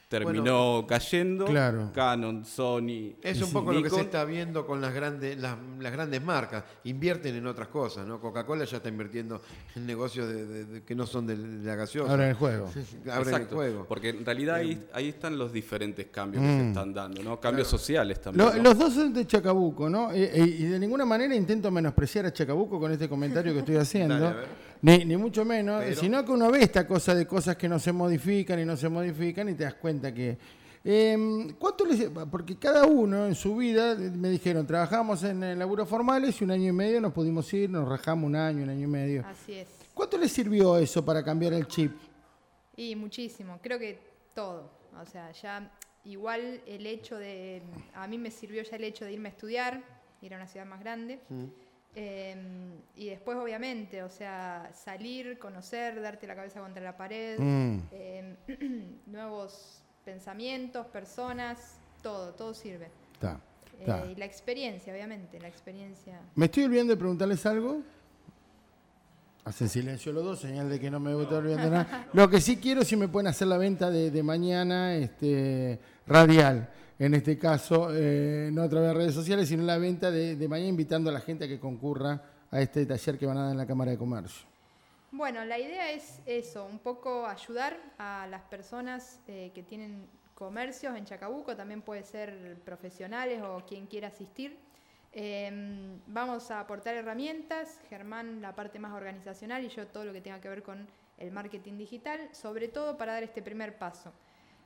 terminó 0.08 0.86
cayendo. 0.88 1.46
Claro. 1.46 1.92
Canon, 1.94 2.46
Sony. 2.46 3.16
Es 3.22 3.42
un 3.42 3.52
poco 3.52 3.74
lo 3.74 3.84
que 3.84 3.90
se 3.90 4.02
está 4.02 4.24
viendo 4.26 4.66
con 4.66 4.80
las 4.82 4.94
grandes, 4.94 5.38
las, 5.38 5.58
grandes 5.80 6.22
marcas. 6.24 6.64
Invierten 6.86 7.36
en 7.36 7.48
otras 7.48 7.68
cosas, 7.68 8.08
¿no? 8.08 8.20
Coca-Cola 8.20 8.66
ya 8.66 8.78
está 8.78 8.90
invirtiendo 8.90 9.42
en 9.76 9.86
negocios 9.86 10.28
de, 10.28 10.84
que 10.86 10.96
no 10.96 11.06
son 11.06 11.28
de, 11.28 11.38
la 11.38 11.76
gaseosa. 11.76 12.14
Abren 12.14 12.30
el 12.30 12.36
juego. 12.36 12.70
Abren 13.12 13.36
el 13.36 13.48
juego. 13.48 13.86
Porque 13.88 14.10
en 14.10 14.26
realidad 14.26 14.56
ahí, 14.56 14.88
ahí 14.94 15.10
están 15.10 15.38
los 15.38 15.52
diferentes 15.52 16.08
cambios 16.08 16.44
que 16.44 16.50
se 16.50 16.64
mm. 16.64 16.68
están 16.70 16.94
dando, 16.94 17.24
¿no? 17.24 17.40
Cambios 17.40 17.68
sociales 17.68 18.22
también. 18.22 18.64
Los 18.64 18.78
dos 18.78 18.94
son 18.94 19.14
de 19.14 19.26
Chacabuco, 19.26 19.90
¿no? 19.90 20.16
Y, 20.16 20.68
de 20.68 20.80
ninguna 20.80 21.06
manera 21.06 21.36
intento 21.36 21.70
menospreciar 21.72 22.26
a 22.26 22.34
Chacabuco 22.34 22.80
con 22.80 22.92
este 22.92 23.10
comentario 23.10 23.54
que 23.54 23.60
estoy 23.60 23.76
haciendo. 23.78 24.36
Ni, 24.81 25.05
ni, 25.05 25.17
mucho 25.17 25.43
menos, 25.43 25.84
sino 25.98 26.24
que 26.24 26.31
uno 26.31 26.51
ve 26.51 26.63
esta 26.63 26.87
cosa 26.87 27.16
de 27.16 27.25
cosas 27.25 27.55
que 27.57 27.68
no 27.68 27.79
se 27.79 27.92
modifican 27.92 28.59
y 28.59 28.66
no 28.66 28.77
se 28.77 28.90
modifican 28.90 29.50
y 29.50 29.53
te 29.53 29.63
das 29.63 29.75
cuenta 29.75 30.13
que... 30.13 30.37
Eh, 30.90 31.53
¿Cuánto 31.59 31.85
les, 31.85 32.09
porque 32.31 32.57
cada 32.57 32.85
uno 32.85 33.25
en 33.25 33.35
su 33.35 33.57
vida, 33.57 33.96
me 33.96 34.29
dijeron, 34.29 34.66
trabajamos 34.66 35.22
en 35.24 35.44
el 35.44 35.59
laburo 35.59 35.85
formales 35.85 36.40
y 36.40 36.46
un 36.46 36.51
año 36.51 36.70
y 36.70 36.72
medio 36.72 37.01
nos 37.01 37.11
pudimos 37.11 37.51
ir, 37.53 37.70
nos 37.70 37.87
rajamos 37.87 38.25
un 38.25 38.35
año, 38.35 38.63
un 38.63 38.70
año 38.70 38.83
y 38.85 38.90
medio. 38.90 39.25
Así 39.25 39.53
es. 39.53 39.68
¿Cuánto 39.94 40.18
les 40.18 40.31
sirvió 40.31 40.77
eso 40.77 41.03
para 41.03 41.24
cambiar 41.24 41.53
el 41.53 41.68
chip? 41.68 41.92
Y 42.75 42.96
muchísimo, 42.96 43.59
creo 43.61 43.79
que 43.79 44.00
todo. 44.33 44.70
O 45.01 45.05
sea, 45.05 45.31
ya 45.31 45.72
igual 46.05 46.61
el 46.66 46.85
hecho 46.85 47.18
de, 47.18 47.61
a 47.94 48.07
mí 48.07 48.18
me 48.18 48.31
sirvió 48.31 48.63
ya 48.63 48.77
el 48.77 48.83
hecho 48.83 49.03
de 49.03 49.13
irme 49.13 49.29
a 49.29 49.31
estudiar, 49.31 49.83
ir 50.22 50.33
a 50.33 50.37
una 50.37 50.48
ciudad 50.48 50.66
más 50.66 50.79
grande. 50.79 51.20
Mm. 51.29 51.46
Em, 51.96 52.74
y 52.96 53.08
después, 53.10 53.38
obviamente, 53.38 54.04
o 54.04 54.10
sea, 54.10 54.70
salir, 54.74 55.40
conocer, 55.40 56.00
darte 56.02 56.28
la 56.28 56.36
cabeza 56.36 56.60
contra 56.60 56.82
la 56.82 56.96
pared, 56.96 57.40
mm. 57.40 57.80
em, 57.92 58.36
nuevos 59.08 59.82
pensamientos, 60.06 60.86
personas, 60.88 61.78
todo, 62.02 62.34
todo 62.34 62.54
sirve. 62.54 62.90
Eh, 63.80 64.12
y 64.12 64.16
la 64.16 64.26
experiencia, 64.26 64.92
obviamente, 64.92 65.40
la 65.40 65.48
experiencia. 65.48 66.20
¿Me 66.36 66.46
estoy 66.46 66.64
olvidando 66.64 66.94
de 66.94 66.98
preguntarles 66.98 67.46
algo? 67.46 67.82
Hacen 69.46 69.70
silencio 69.70 70.12
los 70.12 70.24
dos, 70.24 70.40
señal 70.40 70.70
de 70.70 70.80
que 70.80 70.92
no 70.92 71.00
me 71.00 71.14
voy 71.14 71.22
a 71.22 71.24
estar 71.24 71.40
olvidando 71.40 71.70
nada. 71.70 72.08
Lo 72.14 72.30
que 72.30 72.42
sí 72.42 72.58
quiero 72.58 72.84
si 72.84 72.96
me 72.96 73.08
pueden 73.08 73.28
hacer 73.28 73.48
la 73.48 73.58
venta 73.58 73.90
de, 73.90 74.12
de 74.12 74.24
mañana 74.24 74.96
este, 74.96 75.80
radial 76.06 76.70
en 77.00 77.14
este 77.14 77.38
caso, 77.38 77.90
eh, 77.94 78.50
no 78.51 78.64
a 78.64 78.70
través 78.70 78.90
de 78.90 78.94
redes 78.96 79.14
sociales, 79.14 79.48
sino 79.50 79.64
la 79.64 79.77
venta 79.77 80.10
de, 80.10 80.36
mañana 80.48 80.70
invitando 80.70 81.10
a 81.10 81.14
la 81.14 81.20
gente 81.20 81.46
a 81.46 81.48
que 81.48 81.60
concurra 81.60 82.22
a 82.50 82.62
este 82.62 82.86
taller 82.86 83.18
que 83.18 83.25
van 83.25 83.38
a 83.38 83.44
dar 83.44 83.51
en 83.51 83.57
la 83.57 83.68
Cámara 83.68 83.92
de 83.92 83.98
Comercio. 83.98 84.48
Bueno, 85.12 85.46
la 85.46 85.60
idea 85.60 85.92
es 85.92 86.20
eso, 86.25 86.66
un 86.66 86.79
poco 86.79 87.27
ayudar 87.27 87.77
a 87.98 88.27
las 88.29 88.42
personas 88.44 89.20
eh, 89.27 89.51
que 89.53 89.64
tienen 89.64 90.07
comercios 90.33 90.96
en 90.96 91.05
Chacabuco, 91.05 91.55
también 91.55 91.81
puede 91.81 92.03
ser 92.03 92.57
profesionales 92.66 93.42
o 93.44 93.64
quien 93.66 93.88
quiera 93.88 94.10
asistir. 94.10 94.57
Em, 95.14 96.00
vamos 96.07 96.51
a 96.51 96.60
aportar 96.60 96.96
herramientas, 96.96 97.79
Germán 97.90 98.42
la 98.42 98.53
parte 98.53 98.77
más 98.77 98.94
organizacional 98.94 99.64
y 99.64 99.70
yo 99.70 99.88
todo 99.88 100.05
lo 100.05 100.14
que 100.14 100.22
tenga 100.22 100.40
que 100.42 100.50
ver 100.50 100.62
con 100.62 100.88
el 101.18 101.31
marketing 101.31 101.77
digital, 101.77 102.29
sobre 102.33 102.68
todo 102.68 102.98
para 102.98 103.14
dar 103.14 103.24
este 103.24 103.42
primer 103.42 103.77
paso. 103.77 104.14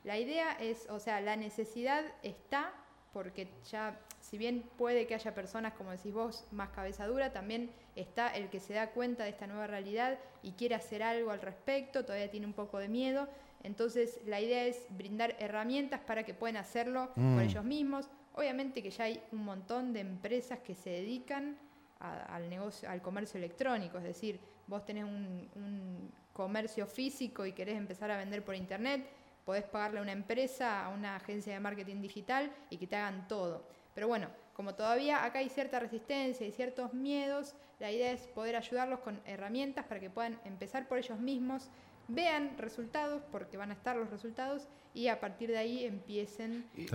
La 0.04 0.18
idea 0.18 0.52
es, 0.60 0.88
o 0.90 0.98
sea, 0.98 1.20
la 1.20 1.36
necesidad 1.36 2.04
está 2.22 2.72
porque 3.12 3.48
ya, 3.70 4.00
si 4.20 4.38
bien 4.38 4.64
puede 4.78 5.06
que 5.06 5.14
haya 5.14 5.34
personas, 5.34 5.74
como 5.74 5.90
decís 5.90 6.12
vos, 6.12 6.46
más 6.50 6.70
cabeza 6.70 7.06
dura, 7.06 7.32
también 7.32 7.70
está 7.94 8.28
el 8.28 8.48
que 8.48 8.58
se 8.58 8.74
da 8.74 8.90
cuenta 8.90 9.24
de 9.24 9.30
esta 9.30 9.46
nueva 9.46 9.66
realidad 9.66 10.18
y 10.42 10.52
quiere 10.52 10.74
hacer 10.74 11.02
algo 11.02 11.30
al 11.30 11.40
respecto, 11.40 12.04
todavía 12.04 12.30
tiene 12.30 12.46
un 12.46 12.54
poco 12.54 12.78
de 12.78 12.88
miedo. 12.88 13.28
Entonces, 13.62 14.18
la 14.26 14.40
idea 14.40 14.64
es 14.64 14.86
brindar 14.90 15.36
herramientas 15.38 16.00
para 16.00 16.24
que 16.24 16.34
puedan 16.34 16.56
hacerlo 16.56 17.10
por 17.14 17.22
mm. 17.22 17.40
ellos 17.40 17.64
mismos. 17.64 18.08
Obviamente 18.34 18.82
que 18.82 18.90
ya 18.90 19.04
hay 19.04 19.22
un 19.30 19.44
montón 19.44 19.92
de 19.92 20.00
empresas 20.00 20.60
que 20.60 20.74
se 20.74 20.90
dedican 20.90 21.58
al 22.00 22.48
negocio, 22.48 22.90
al 22.90 23.00
comercio 23.00 23.38
electrónico, 23.38 23.98
es 23.98 24.02
decir, 24.02 24.40
vos 24.66 24.84
tenés 24.84 25.04
un 25.04 26.10
comercio 26.32 26.84
físico 26.88 27.46
y 27.46 27.52
querés 27.52 27.76
empezar 27.76 28.10
a 28.10 28.16
vender 28.16 28.44
por 28.44 28.56
internet, 28.56 29.06
podés 29.44 29.64
pagarle 29.64 29.98
a 29.98 30.02
una 30.02 30.12
empresa, 30.12 30.84
a 30.84 30.88
una 30.88 31.16
agencia 31.16 31.52
de 31.52 31.60
marketing 31.60 32.00
digital 32.00 32.52
y 32.70 32.78
que 32.78 32.86
te 32.86 32.96
hagan 32.96 33.26
todo. 33.28 33.66
Pero 33.94 34.08
bueno, 34.08 34.28
como 34.54 34.74
todavía 34.74 35.24
acá 35.24 35.40
hay 35.40 35.48
cierta 35.48 35.80
resistencia 35.80 36.46
y 36.46 36.52
ciertos 36.52 36.92
miedos, 36.94 37.54
la 37.80 37.90
idea 37.90 38.12
es 38.12 38.26
poder 38.28 38.56
ayudarlos 38.56 39.00
con 39.00 39.20
herramientas 39.26 39.86
para 39.86 40.00
que 40.00 40.10
puedan 40.10 40.38
empezar 40.44 40.88
por 40.88 40.98
ellos 40.98 41.18
mismos, 41.18 41.68
vean 42.08 42.56
resultados, 42.58 43.22
porque 43.30 43.56
van 43.56 43.70
a 43.70 43.74
estar 43.74 43.96
los 43.96 44.10
resultados, 44.10 44.68
y 44.94 45.08
a 45.08 45.20
partir 45.20 45.50
de 45.50 45.58
ahí 45.58 45.84
empiecen 45.84 46.68
eh, 46.76 46.86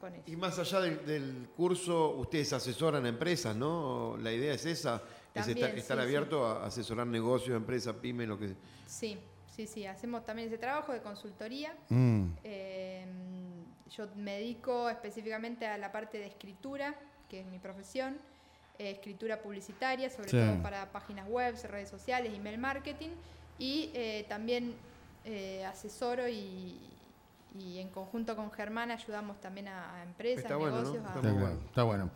con 0.00 0.14
eso. 0.14 0.22
Y 0.26 0.36
más 0.36 0.58
allá 0.58 0.80
del, 0.80 1.48
curso, 1.56 2.10
ustedes 2.16 2.52
asesoran 2.52 3.04
a 3.04 3.08
empresas, 3.08 3.56
¿no? 3.56 4.16
La 4.18 4.32
idea 4.32 4.54
es 4.54 4.64
esa, 4.64 5.02
es 5.34 5.48
estar, 5.48 5.98
abierto 5.98 6.46
a 6.46 6.66
asesorar 6.66 7.06
negocios, 7.06 7.56
empresas, 7.56 7.96
pymes, 7.96 8.28
lo 8.28 8.38
que... 8.38 8.54
Sí, 8.86 9.18
Sí, 9.54 9.68
sí, 9.68 9.86
hacemos 9.86 10.24
también 10.24 10.48
ese 10.48 10.58
trabajo 10.58 10.92
de 10.92 11.00
consultoría. 11.00 11.72
Mm. 11.88 12.24
Em, 12.42 13.08
yo 13.88 14.08
me 14.16 14.38
dedico 14.38 14.90
específicamente 14.90 15.66
a 15.66 15.78
la 15.78 15.92
parte 15.92 16.18
de 16.18 16.26
escritura, 16.26 16.94
que 17.28 17.40
es 17.40 17.46
mi 17.46 17.60
profesión, 17.60 18.16
eh, 18.78 18.90
escritura 18.90 19.40
publicitaria, 19.40 20.10
sobre 20.10 20.30
todo 20.30 20.60
para 20.60 20.90
páginas 20.90 21.28
web, 21.28 21.54
redes 21.70 21.88
sociales, 21.88 22.34
email 22.34 22.58
marketing, 22.58 23.10
y 23.56 23.90
eh, 23.94 24.26
también 24.28 24.74
eh, 25.24 25.64
asesoro 25.64 26.28
y, 26.28 26.90
en 27.56 27.88
conjunto 27.90 28.34
con 28.34 28.50
Germán 28.50 28.90
ayudamos 28.90 29.40
también 29.40 29.68
a, 29.68 30.02
empresas, 30.02 30.50
negocios. 30.50 30.96
Está, 31.66 31.84
bueno. 31.84 32.10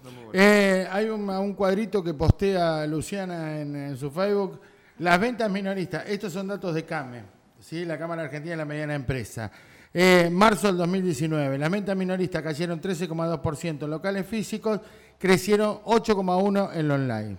hay 0.91 1.09
un, 1.09 1.55
cuadrito 1.55 2.03
que 2.03 2.13
postea 2.13 2.85
Luciana 2.89 3.61
en 3.61 3.97
su 3.97 4.11
Facebook 4.11 4.61
las 4.99 5.21
ventas 5.21 5.51
minoristas, 5.51 6.05
estos 6.07 6.33
son 6.33 6.49
datos 6.49 6.75
de 6.75 6.85
CAME, 6.85 7.23
¿sí? 7.61 7.85
la 7.85 7.99
Cámara 7.99 8.23
Argentina 8.23 8.53
de 8.53 8.57
la 8.57 8.65
Mediana 8.65 8.95
Empresa. 8.95 9.51
Eh, 9.93 10.29
marzo 10.31 10.67
del 10.67 10.77
2019, 10.77 11.59
las 11.59 11.71
ventas 11.71 11.97
minoristas 11.97 12.43
cayeron 12.43 12.81
13,2% 12.81 13.85
en 13.85 13.91
locales 13.91 14.27
físicos, 14.27 14.81
crecieron 15.19 15.81
8,1% 15.85 16.71
en 16.75 16.89
lo 16.89 16.95
online. 16.95 17.37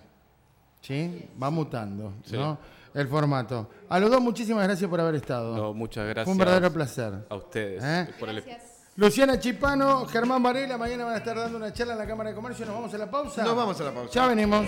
¿Sí? 0.80 1.28
Va 1.40 1.50
mutando, 1.50 2.14
¿no? 2.32 2.58
El 2.92 3.06
formato. 3.06 3.70
A 3.88 4.00
los 4.00 4.10
dos, 4.10 4.20
muchísimas 4.20 4.64
gracias 4.64 4.90
por 4.90 4.98
haber 5.00 5.14
estado. 5.14 5.56
No, 5.56 5.74
muchas 5.74 6.04
gracias. 6.06 6.24
Fue 6.24 6.32
un 6.32 6.38
verdadero 6.38 6.72
placer. 6.72 7.12
A 7.28 7.36
ustedes. 7.36 7.84
¿Eh? 7.84 8.08
Luciana 8.96 9.38
Chipano, 9.38 10.06
Germán 10.06 10.42
Varela, 10.42 10.76
mañana 10.76 11.04
van 11.04 11.14
a 11.14 11.18
estar 11.18 11.36
dando 11.36 11.56
una 11.56 11.72
charla 11.72 11.92
en 11.92 12.00
la 12.00 12.06
Cámara 12.06 12.30
de 12.30 12.36
Comercio. 12.36 12.66
¿Nos 12.66 12.74
vamos 12.74 12.92
a 12.92 12.98
la 12.98 13.10
pausa? 13.10 13.44
Nos 13.44 13.56
vamos 13.56 13.80
a 13.80 13.84
la 13.84 13.92
pausa. 13.92 14.12
Ya 14.12 14.26
venimos. 14.26 14.66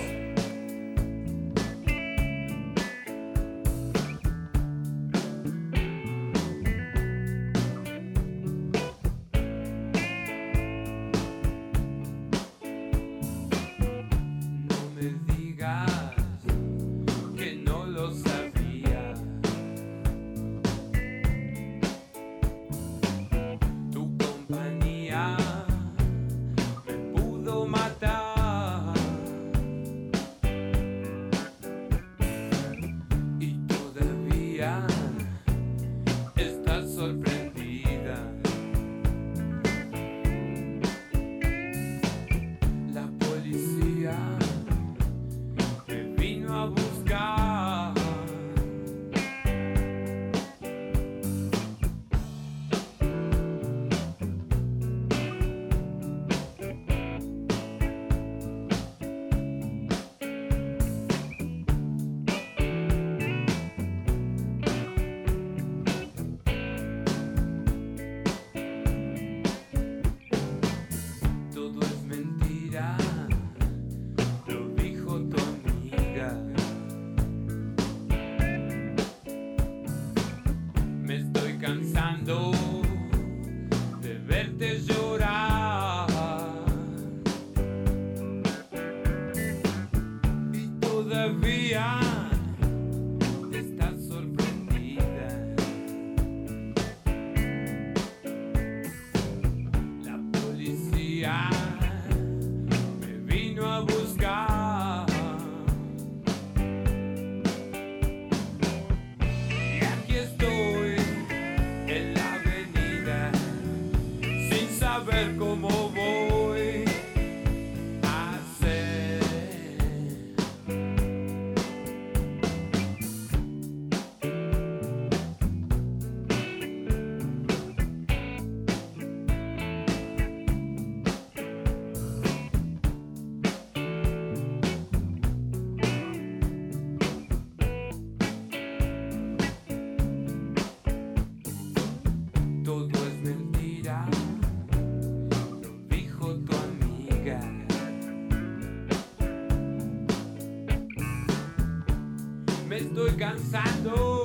estoy 152.82 153.10
cansado. 153.12 154.21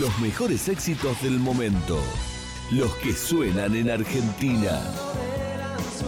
Los 0.00 0.18
mejores 0.18 0.68
éxitos 0.68 1.22
del 1.22 1.38
momento. 1.38 1.98
Los 2.70 2.94
que 2.96 3.14
suenan 3.14 3.74
en 3.74 3.88
Argentina. 3.88 4.82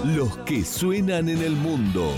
Los 0.05 0.37
que 0.39 0.63
suenan 0.63 1.31
en 1.31 1.41
el 1.41 1.57
mundo. 1.57 2.13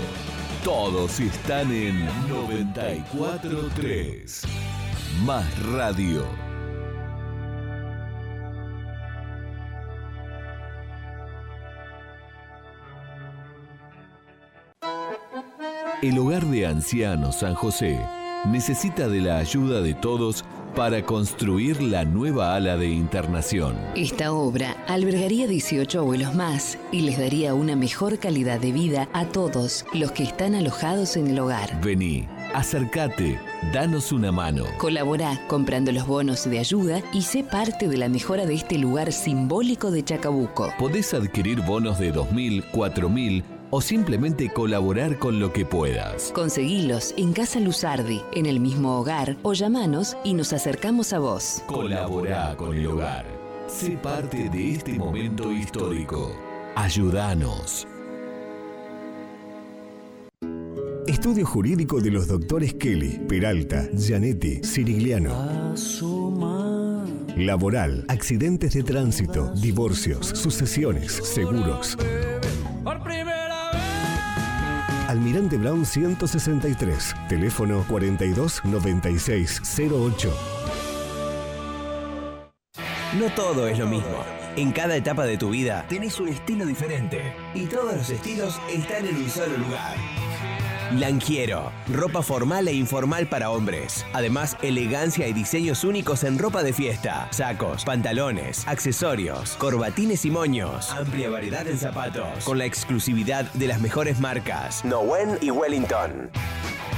Todos 0.65 1.21
están 1.21 1.71
en 1.71 2.05
943. 2.27 4.41
Más 5.23 5.63
radio. 5.63 6.25
El 16.01 16.19
hogar 16.19 16.45
de 16.47 16.65
ancianos 16.65 17.37
San 17.37 17.53
José 17.53 17.97
necesita 18.47 19.07
de 19.07 19.21
la 19.21 19.37
ayuda 19.37 19.81
de 19.81 19.93
todos 19.93 20.43
para 20.75 21.05
construir 21.05 21.81
la 21.81 22.05
nueva 22.05 22.55
ala 22.55 22.77
de 22.77 22.87
internación. 22.87 23.75
Esta 23.95 24.33
obra 24.33 24.75
albergaría 24.87 25.47
18 25.47 25.99
abuelos 25.99 26.35
más 26.35 26.77
y 26.91 27.01
les 27.01 27.17
daría 27.17 27.53
una 27.53 27.75
mejor 27.75 28.19
calidad 28.19 28.59
de 28.59 28.71
vida 28.71 29.09
a 29.13 29.25
todos 29.25 29.85
los 29.93 30.11
que 30.11 30.23
están 30.23 30.55
alojados 30.55 31.17
en 31.17 31.27
el 31.27 31.39
hogar. 31.39 31.79
Vení, 31.81 32.27
acércate, 32.53 33.39
danos 33.73 34.11
una 34.11 34.31
mano. 34.31 34.65
Colabora 34.77 35.39
comprando 35.47 35.91
los 35.91 36.07
bonos 36.07 36.49
de 36.49 36.59
ayuda 36.59 37.01
y 37.13 37.23
sé 37.23 37.43
parte 37.43 37.87
de 37.87 37.97
la 37.97 38.09
mejora 38.09 38.45
de 38.45 38.55
este 38.55 38.77
lugar 38.77 39.11
simbólico 39.11 39.91
de 39.91 40.03
Chacabuco. 40.03 40.73
Podés 40.79 41.13
adquirir 41.13 41.61
bonos 41.61 41.99
de 41.99 42.13
2.000, 42.13 42.71
4.000 42.71 43.43
o 43.71 43.81
simplemente 43.81 44.49
colaborar 44.53 45.17
con 45.17 45.39
lo 45.39 45.51
que 45.51 45.65
puedas. 45.65 46.31
Conseguilos 46.33 47.13
en 47.17 47.33
Casa 47.33 47.59
Luzardi, 47.59 48.21
en 48.33 48.45
el 48.45 48.59
mismo 48.59 48.99
hogar 48.99 49.37
o 49.41 49.53
llamanos 49.53 50.15
y 50.23 50.33
nos 50.35 50.53
acercamos 50.53 51.13
a 51.13 51.19
vos. 51.19 51.63
Colabora 51.65 52.55
con 52.55 52.77
el 52.77 52.85
hogar. 52.85 53.25
Sé 53.67 53.97
parte 53.97 54.49
de 54.49 54.71
este 54.73 54.93
momento 54.93 55.51
histórico. 55.51 56.35
Ayúdanos. 56.75 57.87
Estudio 61.07 61.45
jurídico 61.45 61.99
de 61.99 62.11
los 62.11 62.27
doctores 62.27 62.73
Kelly, 62.75 63.19
Peralta, 63.27 63.89
Gianetti, 63.93 64.63
Sirigliano. 64.63 65.73
Laboral, 67.37 68.05
accidentes 68.07 68.73
de 68.73 68.83
tránsito, 68.83 69.51
divorcios, 69.55 70.27
sucesiones, 70.27 71.11
seguros. 71.11 71.97
Almirante 75.11 75.57
Brown 75.57 75.85
163, 75.85 77.15
teléfono 77.27 77.83
42 77.85 78.63
96 78.63 79.61
08. 79.77 80.33
No 83.19 83.29
todo 83.35 83.67
es 83.67 83.77
lo 83.77 83.87
mismo. 83.87 84.23
En 84.55 84.71
cada 84.71 84.95
etapa 84.95 85.25
de 85.25 85.37
tu 85.37 85.49
vida 85.49 85.85
tenés 85.89 86.17
un 86.21 86.29
estilo 86.29 86.65
diferente 86.65 87.33
y 87.53 87.65
todos 87.65 87.93
los 87.93 88.09
estilos 88.09 88.57
están 88.71 89.05
en 89.05 89.17
un 89.17 89.29
solo 89.29 89.57
lugar. 89.57 89.97
Langiero, 90.99 91.71
ropa 91.87 92.21
formal 92.21 92.67
e 92.67 92.73
informal 92.73 93.25
para 93.27 93.49
hombres. 93.49 94.05
Además, 94.11 94.57
elegancia 94.61 95.25
y 95.27 95.33
diseños 95.33 95.85
únicos 95.85 96.25
en 96.25 96.37
ropa 96.37 96.63
de 96.63 96.73
fiesta, 96.73 97.29
sacos, 97.31 97.85
pantalones, 97.85 98.67
accesorios, 98.67 99.55
corbatines 99.55 100.25
y 100.25 100.31
moños. 100.31 100.91
Amplia 100.91 101.29
variedad 101.29 101.65
en 101.65 101.77
zapatos, 101.77 102.43
con 102.43 102.57
la 102.57 102.65
exclusividad 102.65 103.49
de 103.53 103.67
las 103.67 103.79
mejores 103.79 104.19
marcas, 104.19 104.83
Nowen 104.83 105.37
y 105.39 105.49
Wellington. 105.49 106.29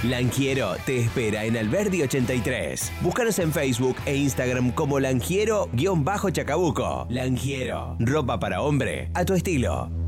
Langiero 0.04 0.76
te 0.86 0.98
espera 0.98 1.46
en 1.46 1.56
Alberdi 1.56 2.02
83. 2.02 2.92
Búscanos 3.02 3.38
en 3.40 3.54
Facebook 3.54 3.96
e 4.06 4.16
Instagram 4.16 4.72
como 4.72 5.00
Langiero-Chacabuco. 5.00 7.06
Langiero, 7.10 7.96
ropa 8.00 8.40
para 8.40 8.62
hombre, 8.62 9.12
a 9.14 9.24
tu 9.24 9.36
estilo. 9.36 10.03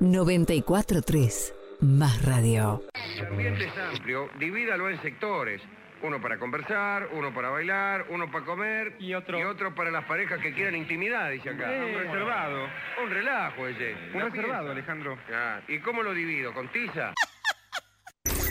94.3 0.00 1.52
Más 1.80 2.22
Radio. 2.22 2.82
El 3.18 3.26
ambiente 3.26 3.64
es 3.64 3.72
amplio, 3.78 4.28
divídalo 4.38 4.90
en 4.90 5.00
sectores. 5.00 5.62
Uno 6.02 6.20
para 6.20 6.38
conversar, 6.38 7.08
uno 7.14 7.32
para 7.32 7.48
bailar, 7.48 8.04
uno 8.10 8.30
para 8.30 8.44
comer 8.44 8.96
y 9.00 9.14
otro, 9.14 9.40
y 9.40 9.44
otro 9.44 9.74
para 9.74 9.90
las 9.90 10.04
parejas 10.04 10.38
que 10.40 10.52
quieran 10.52 10.76
intimidad, 10.76 11.30
dice 11.30 11.48
acá. 11.48 11.70
un 11.70 11.94
reservado. 11.94 12.66
Un 13.02 13.10
relajo 13.10 13.66
ese. 13.66 13.94
Un 14.12 14.20
reservado, 14.20 14.70
Alejandro. 14.72 15.16
Ah, 15.32 15.60
¿Y 15.66 15.78
cómo 15.78 16.02
lo 16.02 16.12
divido? 16.12 16.52
¿Con 16.52 16.70
tiza? 16.70 17.14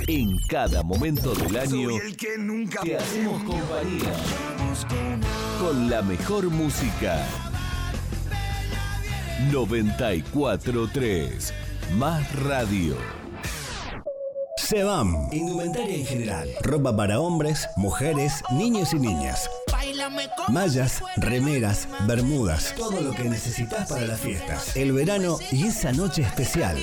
En 0.08 0.36
cada 0.50 0.82
momento 0.84 1.34
del 1.36 1.58
año 1.58 1.90
te 2.84 2.96
hacemos 2.96 3.44
compañía 3.44 4.14
con 5.60 5.90
la 5.90 6.02
mejor 6.02 6.46
música. 6.50 7.24
943 9.52 11.54
Más 11.98 12.44
Radio. 12.44 12.96
Sebam. 14.58 15.30
Indumentaria 15.32 15.96
en 15.96 16.06
general. 16.06 16.50
Ropa 16.62 16.96
para 16.96 17.20
hombres, 17.20 17.68
mujeres, 17.76 18.42
niños 18.52 18.94
y 18.94 19.00
niñas. 19.00 19.50
Mallas, 20.48 21.02
remeras, 21.18 21.88
bermudas, 22.08 22.74
todo 22.78 23.02
lo 23.02 23.12
que 23.12 23.26
necesitas 23.26 23.90
para 23.90 24.08
las 24.08 24.22
fiestas. 24.22 24.76
El 24.76 24.94
verano 24.94 25.38
y 25.52 25.68
esa 25.68 25.92
noche 25.92 26.22
especial. 26.22 26.78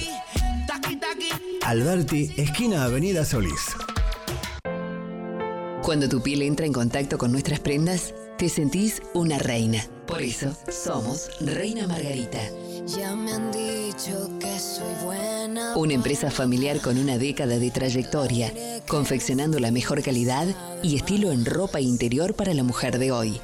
Alberti, 1.64 2.34
esquina 2.36 2.84
Avenida 2.84 3.24
Solís. 3.24 3.74
Cuando 5.82 6.08
tu 6.08 6.22
piel 6.22 6.42
entra 6.42 6.66
en 6.66 6.72
contacto 6.72 7.18
con 7.18 7.32
nuestras 7.32 7.60
prendas, 7.60 8.14
te 8.42 8.48
sentís 8.48 9.00
una 9.14 9.38
reina. 9.38 9.86
Por 10.04 10.20
eso, 10.20 10.52
somos 10.68 11.30
Reina 11.38 11.86
Margarita. 11.86 12.40
Ya 12.88 13.14
me 13.14 13.32
han 13.32 13.52
dicho 13.52 14.28
que 14.40 14.58
soy 14.58 14.92
buena. 15.04 15.76
Una 15.76 15.94
empresa 15.94 16.28
familiar 16.28 16.80
con 16.80 16.98
una 16.98 17.18
década 17.18 17.60
de 17.60 17.70
trayectoria, 17.70 18.52
confeccionando 18.88 19.60
la 19.60 19.70
mejor 19.70 20.02
calidad 20.02 20.48
y 20.82 20.96
estilo 20.96 21.30
en 21.30 21.44
ropa 21.44 21.80
interior 21.80 22.34
para 22.34 22.52
la 22.52 22.64
mujer 22.64 22.98
de 22.98 23.12
hoy. 23.12 23.40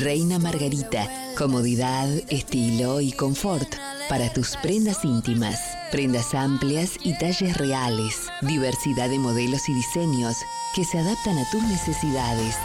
Reina 0.00 0.40
Margarita, 0.40 1.08
comodidad, 1.38 2.08
estilo 2.28 3.00
y 3.00 3.12
confort 3.12 3.72
para 4.08 4.32
tus 4.32 4.56
prendas 4.56 5.04
íntimas. 5.04 5.60
Prendas 5.92 6.34
amplias 6.34 6.90
y 7.04 7.16
talles 7.18 7.56
reales. 7.56 8.16
Diversidad 8.40 9.08
de 9.10 9.20
modelos 9.20 9.68
y 9.68 9.74
diseños 9.74 10.38
que 10.74 10.84
se 10.84 10.98
adaptan 10.98 11.38
a 11.38 11.48
tus 11.52 11.62
necesidades 11.62 12.56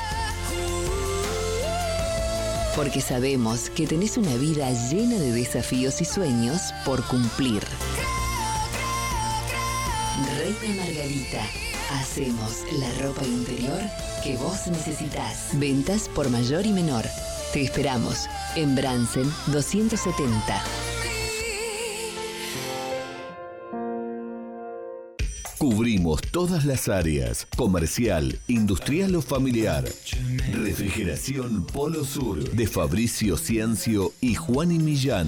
porque 2.78 3.02
sabemos 3.02 3.72
que 3.72 3.88
tenés 3.88 4.18
una 4.18 4.36
vida 4.36 4.70
llena 4.92 5.16
de 5.16 5.32
desafíos 5.32 6.00
y 6.00 6.06
sueños 6.06 6.62
por 6.86 7.04
cumplir. 7.08 7.64
Reina 10.38 10.84
Margarita, 10.84 11.42
hacemos 12.00 12.62
la 12.74 13.04
ropa 13.04 13.26
interior 13.26 13.82
que 14.24 14.38
vos 14.38 14.68
necesitas. 14.68 15.50
Ventas 15.54 16.08
por 16.08 16.30
mayor 16.30 16.68
y 16.68 16.72
menor. 16.72 17.04
Te 17.52 17.64
esperamos 17.64 18.28
en 18.56 18.76
Bransen 18.76 19.28
270. 19.48 20.97
Cubrimos 25.58 26.22
todas 26.22 26.66
las 26.66 26.88
áreas, 26.88 27.48
comercial, 27.56 28.38
industrial 28.48 29.16
o 29.16 29.24
familiar. 29.24 29.86
Refrigeración 30.54 31.66
Polo 31.66 32.06
Sur 32.06 32.52
de 32.52 32.68
Fabricio 32.68 33.38
Ciencio 33.38 34.14
y 34.22 34.36
Juan 34.36 34.72
y 34.72 34.78
Millán. 34.78 35.28